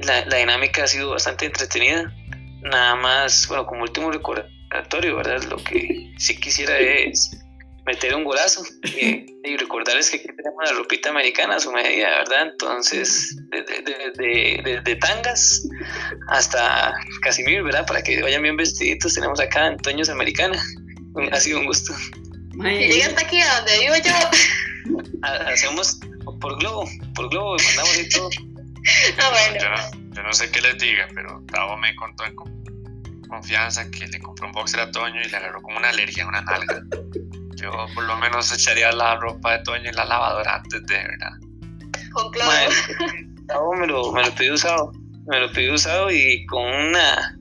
la, 0.00 0.24
la, 0.26 0.36
dinámica 0.36 0.84
ha 0.84 0.86
sido 0.86 1.10
bastante 1.10 1.46
entretenida. 1.46 2.12
Nada 2.62 2.94
más, 2.96 3.46
bueno, 3.48 3.66
como 3.66 3.82
último 3.82 4.10
recordatorio, 4.10 5.16
¿verdad? 5.16 5.42
Lo 5.44 5.56
que 5.56 6.12
sí 6.18 6.40
quisiera 6.40 6.78
es 6.78 7.36
meter 7.86 8.14
un 8.14 8.24
golazo 8.24 8.64
y, 8.82 9.56
recordarles 9.56 10.10
que 10.10 10.16
aquí 10.16 10.26
tenemos 10.26 10.64
la 10.64 10.72
ropita 10.72 11.10
americana 11.10 11.56
a 11.56 11.60
su 11.60 11.70
medida, 11.70 12.08
¿verdad? 12.18 12.48
Entonces, 12.52 13.36
desde 13.50 14.80
de, 14.82 14.96
tangas 14.96 15.62
hasta 16.28 16.94
Casimir, 17.22 17.62
¿verdad? 17.62 17.86
Para 17.86 18.02
que 18.02 18.22
vayan 18.22 18.42
bien 18.42 18.56
vestiditos, 18.56 19.14
tenemos 19.14 19.38
acá 19.40 19.66
Antoños 19.66 20.08
Americana. 20.08 20.60
Ha 21.30 21.40
sido 21.40 21.60
un 21.60 21.66
gusto. 21.66 21.92
Llega 22.62 23.06
hasta 23.06 23.20
aquí 23.20 23.40
a 23.40 23.56
donde 23.56 23.78
vivo 23.78 23.94
yo. 24.04 24.98
Hacemos 25.22 26.00
por 26.40 26.58
globo, 26.58 26.88
por 27.14 27.28
globo, 27.30 27.56
mandamos 27.56 27.98
y 27.98 28.08
todo. 28.08 28.30
Ah, 29.18 29.90
yo, 30.14 30.22
no, 30.22 30.32
sé 30.32 30.50
qué 30.50 30.60
les 30.60 30.78
diga, 30.78 31.08
pero 31.14 31.42
Tavo 31.50 31.76
me 31.76 31.94
contó 31.96 32.24
en 32.24 32.36
confianza 33.28 33.90
que 33.90 34.06
le 34.06 34.20
compró 34.20 34.46
un 34.46 34.52
boxer 34.52 34.80
a 34.80 34.90
Toño 34.90 35.20
y 35.22 35.28
le 35.28 35.36
agarró 35.36 35.62
como 35.62 35.78
una 35.78 35.88
alergia 35.88 36.24
a 36.24 36.28
una 36.28 36.42
nalga. 36.42 36.82
Yo 37.56 37.70
por 37.94 38.04
lo 38.04 38.16
menos 38.18 38.52
echaría 38.52 38.92
la 38.92 39.16
ropa 39.16 39.58
de 39.58 39.64
Toño 39.64 39.88
en 39.88 39.96
la 39.96 40.04
lavadora 40.04 40.56
antes 40.56 40.84
de, 40.86 40.94
¿verdad? 40.94 41.32
Con 42.12 42.30
cloro. 42.30 42.50
Tavo 43.48 43.74
me 43.74 43.86
lo, 43.86 44.12
me 44.12 44.24
lo 44.24 44.34
pidió 44.34 44.54
usado. 44.54 44.92
Me 45.26 45.40
lo 45.40 45.50
pidió 45.52 45.74
usado 45.74 46.10
y 46.10 46.44
con 46.46 46.64
una... 46.64 47.38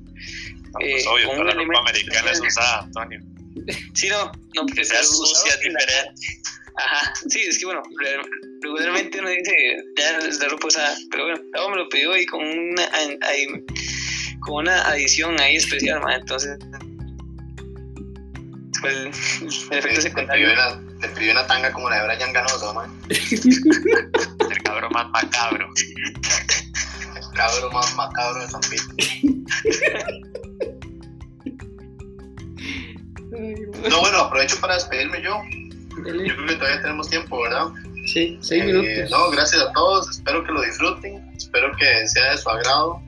pues 0.71 1.05
eh, 1.05 1.09
obvio, 1.09 1.29
toda 1.31 1.43
la 1.43 1.53
ropa 1.53 1.79
americana 1.79 2.31
es 2.31 2.39
usada, 2.39 2.79
Antonio. 2.79 3.19
Sí, 3.93 4.09
no, 4.09 4.31
no, 4.55 4.65
porque 4.65 4.83
sea 4.83 5.03
sucia, 5.03 5.55
diferente. 5.57 6.13
Ajá, 6.75 7.13
sí, 7.29 7.41
es 7.41 7.59
que 7.59 7.65
bueno, 7.65 7.81
regularmente 8.61 9.19
uno 9.19 9.29
dice, 9.29 9.53
ya 9.97 10.19
la 10.19 10.47
ropa 10.49 10.67
usada, 10.67 10.95
pero 11.11 11.25
bueno, 11.25 11.41
luego 11.53 11.69
me 11.69 11.75
lo 11.77 11.89
pidió 11.89 12.13
ahí 12.13 12.25
con 12.25 12.41
una, 12.43 12.89
ahí, 13.21 13.47
con 14.41 14.55
una 14.63 14.87
adición 14.87 15.39
ahí 15.39 15.57
especial, 15.57 16.01
man, 16.01 16.21
entonces 16.21 16.57
fue 18.83 18.89
el, 18.89 19.11
el 19.71 19.77
efecto 19.77 20.01
secundario. 20.01 20.49
Te 20.99 21.09
pidió, 21.09 21.31
una, 21.31 21.47
tanga 21.47 21.71
como 21.71 21.89
la 21.89 22.01
de 22.01 22.15
Brian 22.15 22.33
Ganoso, 22.33 22.73
man. 22.73 22.91
el 23.09 24.63
cabrón 24.63 24.91
más 24.93 25.09
macabro. 25.09 25.69
el 25.79 27.35
cabrón 27.35 27.73
más 27.73 27.95
macabro 27.95 28.41
de 28.41 28.47
San 28.47 28.61
No, 33.89 33.99
bueno, 33.99 34.17
aprovecho 34.17 34.59
para 34.59 34.75
despedirme 34.75 35.21
yo. 35.21 35.41
Yo 35.97 36.35
creo 36.35 36.47
que 36.47 36.55
todavía 36.55 36.81
tenemos 36.81 37.09
tiempo, 37.09 37.41
¿verdad? 37.41 37.67
Sí, 38.07 38.37
seis 38.41 38.63
eh, 38.63 38.65
minutos. 38.65 39.11
No, 39.11 39.29
gracias 39.31 39.61
a 39.61 39.71
todos, 39.73 40.09
espero 40.09 40.43
que 40.43 40.51
lo 40.51 40.61
disfruten, 40.61 41.31
espero 41.35 41.71
que 41.77 42.07
sea 42.07 42.31
de 42.31 42.37
su 42.37 42.49
agrado. 42.49 43.01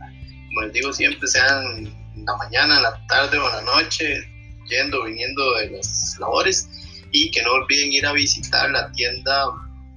Como 0.47 0.61
les 0.61 0.73
digo, 0.73 0.93
siempre 0.93 1.27
sean 1.27 1.87
en 2.15 2.25
la 2.25 2.35
mañana, 2.37 2.77
en 2.77 2.83
la 2.83 3.07
tarde 3.07 3.37
o 3.37 3.49
en 3.49 3.65
la 3.65 3.73
noche, 3.73 4.23
yendo, 4.69 5.03
viniendo 5.03 5.53
de 5.55 5.71
las 5.71 6.17
labores 6.19 6.69
y 7.11 7.31
que 7.31 7.41
no 7.43 7.51
olviden 7.51 7.93
ir 7.93 8.05
a 8.05 8.13
visitar 8.13 8.69
la 8.71 8.91
tienda 8.91 9.45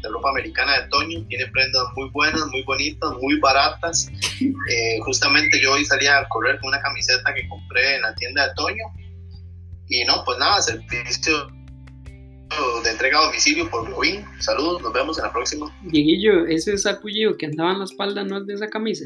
de 0.03 0.09
ropa 0.09 0.31
americana 0.31 0.81
de 0.81 0.89
Toño. 0.89 1.25
Tiene 1.29 1.47
prendas 1.49 1.85
muy 1.97 2.09
buenas, 2.11 2.47
muy 2.47 2.63
bonitas, 2.63 3.11
muy 3.21 3.39
baratas. 3.41 4.11
Eh, 4.71 4.99
justamente 5.01 5.59
yo 5.63 5.73
hoy 5.73 5.85
salía 5.87 6.19
a 6.19 6.29
correr 6.29 6.59
con 6.61 6.69
una 6.69 6.81
camiseta 6.83 7.33
que 7.33 7.49
compré 7.49 7.97
en 7.97 8.03
la 8.03 8.15
tienda 8.17 8.47
de 8.47 8.55
Toño. 8.55 8.85
Y 9.89 10.05
no, 10.05 10.23
pues 10.27 10.39
nada, 10.39 10.61
servicio 10.61 11.49
de 12.83 12.91
entrega 12.91 13.19
a 13.19 13.27
domicilio 13.27 13.69
por 13.71 13.87
Globin. 13.87 14.25
Saludos, 14.39 14.83
nos 14.83 14.93
vemos 14.93 15.19
en 15.19 15.25
la 15.25 15.33
próxima. 15.33 15.75
Dieguillo, 15.83 16.47
ese 16.47 16.77
sarpullido 16.79 17.37
que 17.37 17.47
andaba 17.47 17.73
en 17.73 17.79
la 17.81 17.85
espalda 17.85 18.25
no 18.25 18.39
es 18.39 18.47
de 18.47 18.55
esa 18.55 18.69
camisa. 18.69 19.05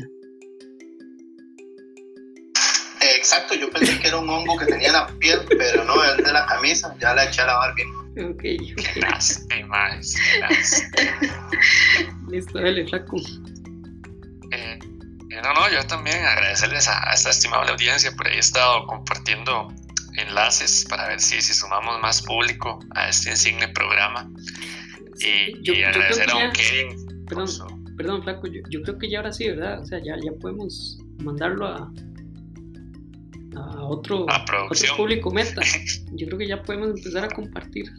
Eh, 3.01 3.17
exacto, 3.17 3.55
yo 3.55 3.71
pensé 3.71 3.99
que 3.99 4.09
era 4.09 4.19
un 4.19 4.29
hongo 4.29 4.57
que 4.57 4.67
tenía 4.67 4.89
en 4.89 4.95
la 4.95 5.07
piel, 5.19 5.41
pero 5.49 5.85
no, 5.85 6.03
es 6.05 6.17
de 6.19 6.33
la 6.33 6.47
camisa. 6.47 6.95
Ya 7.01 7.15
la 7.15 7.25
eché 7.25 7.43
a 7.43 7.47
lavar 7.47 7.75
bien. 7.75 7.89
Ok, 8.13 8.45
ok. 8.79 8.89
Gracias, 8.97 9.47
más, 9.67 10.15
gracias. 10.39 10.91
Listo, 12.29 12.61
dale, 12.61 12.87
flaco. 12.87 13.17
Eh, 14.53 14.79
no, 15.43 15.55
no, 15.55 15.71
yo 15.71 15.85
también 15.87 16.23
agradecerles 16.25 16.87
a, 16.89 17.11
a 17.11 17.15
esta 17.15 17.31
estimable 17.31 17.73
audiencia 17.73 18.13
por 18.13 18.29
ahí 18.29 18.37
he 18.37 18.41
estado 18.41 18.87
compartiendo 18.87 19.69
enlaces 20.17 20.87
para 20.89 21.09
ver 21.09 21.21
si, 21.21 21.41
si 21.41 21.55
sumamos 21.55 22.01
más 22.01 22.23
público 22.23 22.79
a 22.95 23.09
este 23.09 23.31
insigne 23.31 23.69
programa. 23.69 24.29
Y, 25.21 25.63
Yo- 25.63 25.75
agradecer 25.87 26.31
a 26.31 26.37
un 26.37 26.53
Kevin. 26.53 27.25
Perdón, 27.27 27.49
su- 27.49 27.85
perdón, 27.97 28.23
flaco, 28.23 28.47
yo, 28.47 28.61
yo 28.71 28.83
creo 28.83 28.99
que 28.99 29.11
ya 29.11 29.19
ahora 29.19 29.33
sí, 29.33 29.49
¿verdad? 29.49 29.81
O 29.81 29.85
sea, 29.87 29.99
ya, 30.03 30.17
ya 30.23 30.33
podemos 30.41 30.99
mandarlo 31.23 31.67
a, 31.67 31.91
a 33.57 33.83
otro, 33.85 34.27
A 34.31 34.45
otro 34.45 34.97
público 34.97 35.31
meta. 35.31 35.63
Yo 36.13 36.27
creo 36.27 36.39
que 36.39 36.49
ya 36.49 36.63
podemos 36.63 36.89
empezar 36.97 37.25
a 37.25 37.29
compartir. 37.29 37.91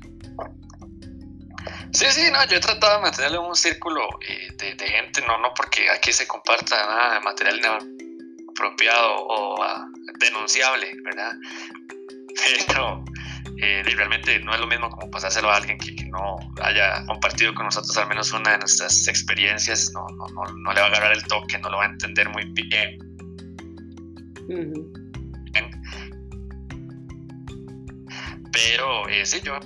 Sí, 1.91 2.05
sí, 2.09 2.21
no, 2.31 2.43
yo 2.49 2.57
he 2.57 2.59
tratado 2.59 2.95
de 2.97 3.01
mantenerlo 3.03 3.43
en 3.43 3.49
un 3.49 3.55
círculo 3.55 4.01
eh, 4.27 4.51
de, 4.57 4.73
de 4.73 4.87
gente, 4.87 5.21
no, 5.27 5.37
no 5.39 5.53
porque 5.55 5.87
aquí 5.91 6.11
se 6.11 6.25
comparta 6.27 6.75
nada 6.75 7.13
de 7.13 7.19
material 7.19 7.59
inapropiado 7.59 9.15
o 9.15 9.61
ah, 9.61 9.85
denunciable, 10.19 10.91
¿verdad? 11.03 11.33
Pero 12.67 13.03
eh, 13.57 13.83
realmente 13.83 14.39
no 14.39 14.53
es 14.53 14.59
lo 14.59 14.67
mismo 14.67 14.89
como 14.89 15.09
pasárselo 15.11 15.49
a 15.49 15.57
alguien 15.57 15.77
que, 15.77 15.95
que 15.95 16.05
no 16.05 16.37
haya 16.61 17.05
compartido 17.05 17.53
con 17.53 17.65
nosotros 17.65 17.95
al 17.97 18.07
menos 18.07 18.31
una 18.31 18.51
de 18.51 18.57
nuestras 18.59 19.07
experiencias, 19.07 19.91
no, 19.93 20.05
no, 20.17 20.27
no, 20.27 20.43
no 20.53 20.73
le 20.73 20.79
va 20.79 20.87
a 20.87 20.89
agarrar 20.89 21.13
el 21.13 21.23
toque, 21.23 21.57
no 21.59 21.69
lo 21.69 21.77
va 21.77 21.85
a 21.85 21.89
entender 21.89 22.29
muy 22.29 22.45
bien. 22.45 22.97
Pero 28.51 29.07
eh, 29.09 29.25
sí, 29.25 29.41
yo 29.43 29.59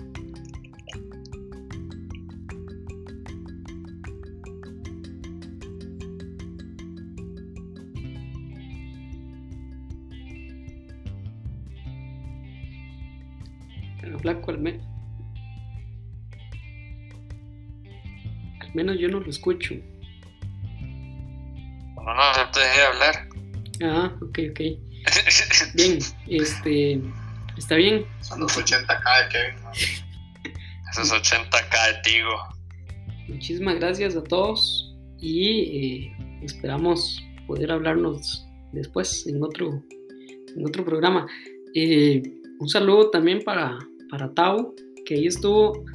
flaco, 14.18 14.52
al, 14.52 14.60
me- 14.60 14.80
al 18.60 18.74
menos 18.74 18.98
yo 19.00 19.08
no 19.10 19.20
lo 19.20 19.30
escucho. 19.30 19.76
no, 21.96 22.14
no 22.14 22.52
te 22.54 22.60
dejé 22.60 22.82
hablar. 22.82 23.28
Ah, 23.84 24.16
ok, 24.22 24.40
ok. 24.52 24.60
Bien, 25.76 26.00
este, 26.28 27.00
está 27.58 27.76
bien. 27.76 28.06
Son 28.22 28.40
los 28.40 28.58
80k 28.58 29.24
de 29.24 29.30
Kevin. 29.30 29.64
¿no? 29.64 29.72
Esos 30.92 31.12
80k 31.12 31.88
de 31.88 32.02
Tigo. 32.04 32.38
Muchísimas 33.28 33.76
gracias 33.76 34.16
a 34.16 34.24
todos 34.24 34.96
y 35.20 36.08
eh, 36.08 36.40
esperamos 36.44 37.22
poder 37.46 37.72
hablarnos 37.72 38.46
después 38.72 39.28
en 39.28 39.44
otro, 39.44 39.82
en 40.56 40.66
otro 40.66 40.84
programa. 40.86 41.28
Eh, 41.76 42.24
un 42.60 42.68
saludo 42.70 43.10
también 43.12 43.44
para, 43.44 43.78
para 44.10 44.34
Tau, 44.34 44.76
que 45.06 45.16
ahí 45.16 45.28
estuvo 45.28 45.86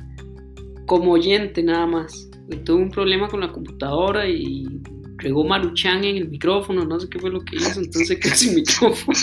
como 0.86 1.12
oyente 1.12 1.62
nada 1.62 1.86
más. 1.86 2.30
Tuvo 2.64 2.78
un 2.78 2.90
problema 2.90 3.28
con 3.28 3.40
la 3.40 3.50
computadora 3.50 4.28
y 4.28 4.66
regó 5.18 5.44
Maruchan 5.44 6.04
en 6.04 6.16
el 6.16 6.28
micrófono, 6.28 6.84
no 6.84 7.00
sé 7.00 7.08
qué 7.08 7.18
fue 7.18 7.30
lo 7.30 7.40
que 7.40 7.56
hizo, 7.56 7.80
entonces 7.80 8.18
quedó 8.22 8.34
sin 8.34 8.54
micrófono. 8.54 9.18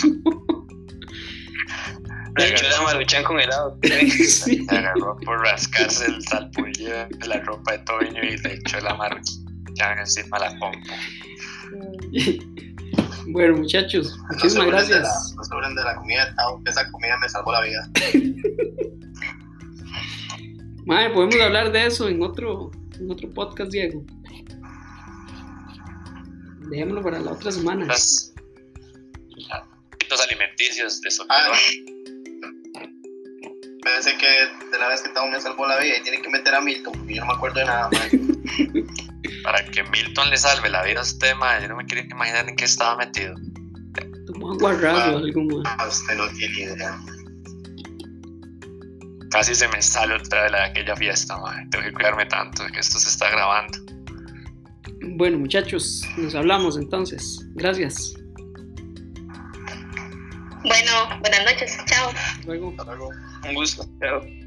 De 2.36 2.48
hecho, 2.48 2.64
era 2.64 2.80
maruchan 2.82 3.24
con 3.24 3.40
helado. 3.40 3.78
Sí. 3.82 4.64
Se 4.64 4.76
agarró 4.76 5.16
por 5.24 5.40
rascarse 5.40 6.06
el 6.06 6.22
salpullido 6.22 7.06
de 7.08 7.26
la 7.26 7.40
ropa 7.40 7.72
de 7.72 7.78
Toño 7.80 8.22
y 8.22 8.36
le 8.38 8.54
echó 8.54 8.80
la 8.80 8.94
marcha 8.94 9.32
encima 9.98 10.38
la 10.38 10.58
pompa. 10.58 10.94
Bueno, 13.32 13.56
muchachos, 13.58 14.18
muchísimas 14.30 14.66
de 14.66 14.72
la- 14.72 14.78
gracias. 14.78 15.34
No 15.36 15.44
se 15.44 15.54
de 15.54 15.84
la 15.84 15.96
comida 15.96 16.26
de 16.26 16.34
Tao, 16.34 16.62
que 16.64 16.70
esa 16.70 16.90
comida 16.90 17.16
me 17.18 17.28
salvó 17.28 17.52
la 17.52 17.62
vida. 17.62 17.90
Madre, 20.86 21.10
podemos 21.10 21.40
hablar 21.40 21.70
de 21.72 21.86
eso 21.86 22.08
en 22.08 22.22
otro, 22.22 22.70
en 22.98 23.10
otro 23.10 23.30
podcast, 23.30 23.70
Diego. 23.70 24.04
Dejémoslo 26.70 27.02
para 27.02 27.20
la 27.20 27.32
otra 27.32 27.52
semana. 27.52 27.86
Los, 27.86 28.32
alimenticios 30.26 31.00
de 31.00 31.10
Ah, 31.28 31.52
Pensé 33.82 34.16
que 34.18 34.26
de 34.26 34.78
la 34.78 34.88
vez 34.88 35.00
que 35.02 35.08
Tao 35.10 35.26
me 35.26 35.40
salvó 35.40 35.66
la 35.66 35.78
vida 35.78 35.96
y 35.98 36.02
tiene 36.02 36.20
que 36.20 36.28
meter 36.28 36.54
a 36.54 36.60
Milton, 36.60 36.92
porque 36.92 37.14
yo 37.14 37.20
no 37.22 37.28
me 37.28 37.34
acuerdo 37.34 37.60
de 37.60 37.66
nada, 37.66 37.88
man. 37.90 38.86
Para 39.42 39.64
que 39.64 39.82
Milton 39.84 40.30
le 40.30 40.36
salve 40.36 40.68
la 40.68 40.82
vida 40.82 41.00
a 41.00 41.02
usted, 41.02 41.34
madre, 41.36 41.62
yo 41.62 41.68
no 41.68 41.76
me 41.76 41.86
quiero 41.86 42.06
imaginar 42.06 42.48
en 42.48 42.56
qué 42.56 42.64
estaba 42.64 42.96
metido. 42.96 43.34
Tomó 44.26 44.52
agua 44.52 44.72
radio 44.74 45.16
o 45.16 45.18
algo 45.18 45.42
más. 45.44 45.76
Ah, 45.78 45.88
Usted 45.88 46.14
no 46.14 46.28
tiene 46.30 46.60
idea. 46.74 47.00
Casi 49.30 49.54
se 49.54 49.68
me 49.68 49.80
sale 49.80 50.14
otra 50.14 50.42
vez 50.42 50.52
la 50.52 50.58
de 50.58 50.64
aquella 50.64 50.96
fiesta, 50.96 51.36
madre. 51.38 51.66
Tengo 51.70 51.84
que 51.84 51.92
cuidarme 51.92 52.26
tanto 52.26 52.64
de 52.64 52.72
que 52.72 52.80
esto 52.80 52.98
se 52.98 53.08
está 53.08 53.30
grabando. 53.30 53.78
Bueno, 55.16 55.38
muchachos, 55.38 56.04
nos 56.16 56.34
hablamos 56.34 56.76
entonces. 56.76 57.40
Gracias. 57.54 58.14
Bueno, 60.62 60.92
buenas 61.20 61.44
noches. 61.44 61.78
Chao. 61.86 62.10
Hasta 62.10 62.46
Luego. 62.46 62.70
Hasta 62.70 62.84
luego. 62.84 63.10
Un 63.44 63.54
gusto. 63.54 63.84
Chao. 64.00 64.39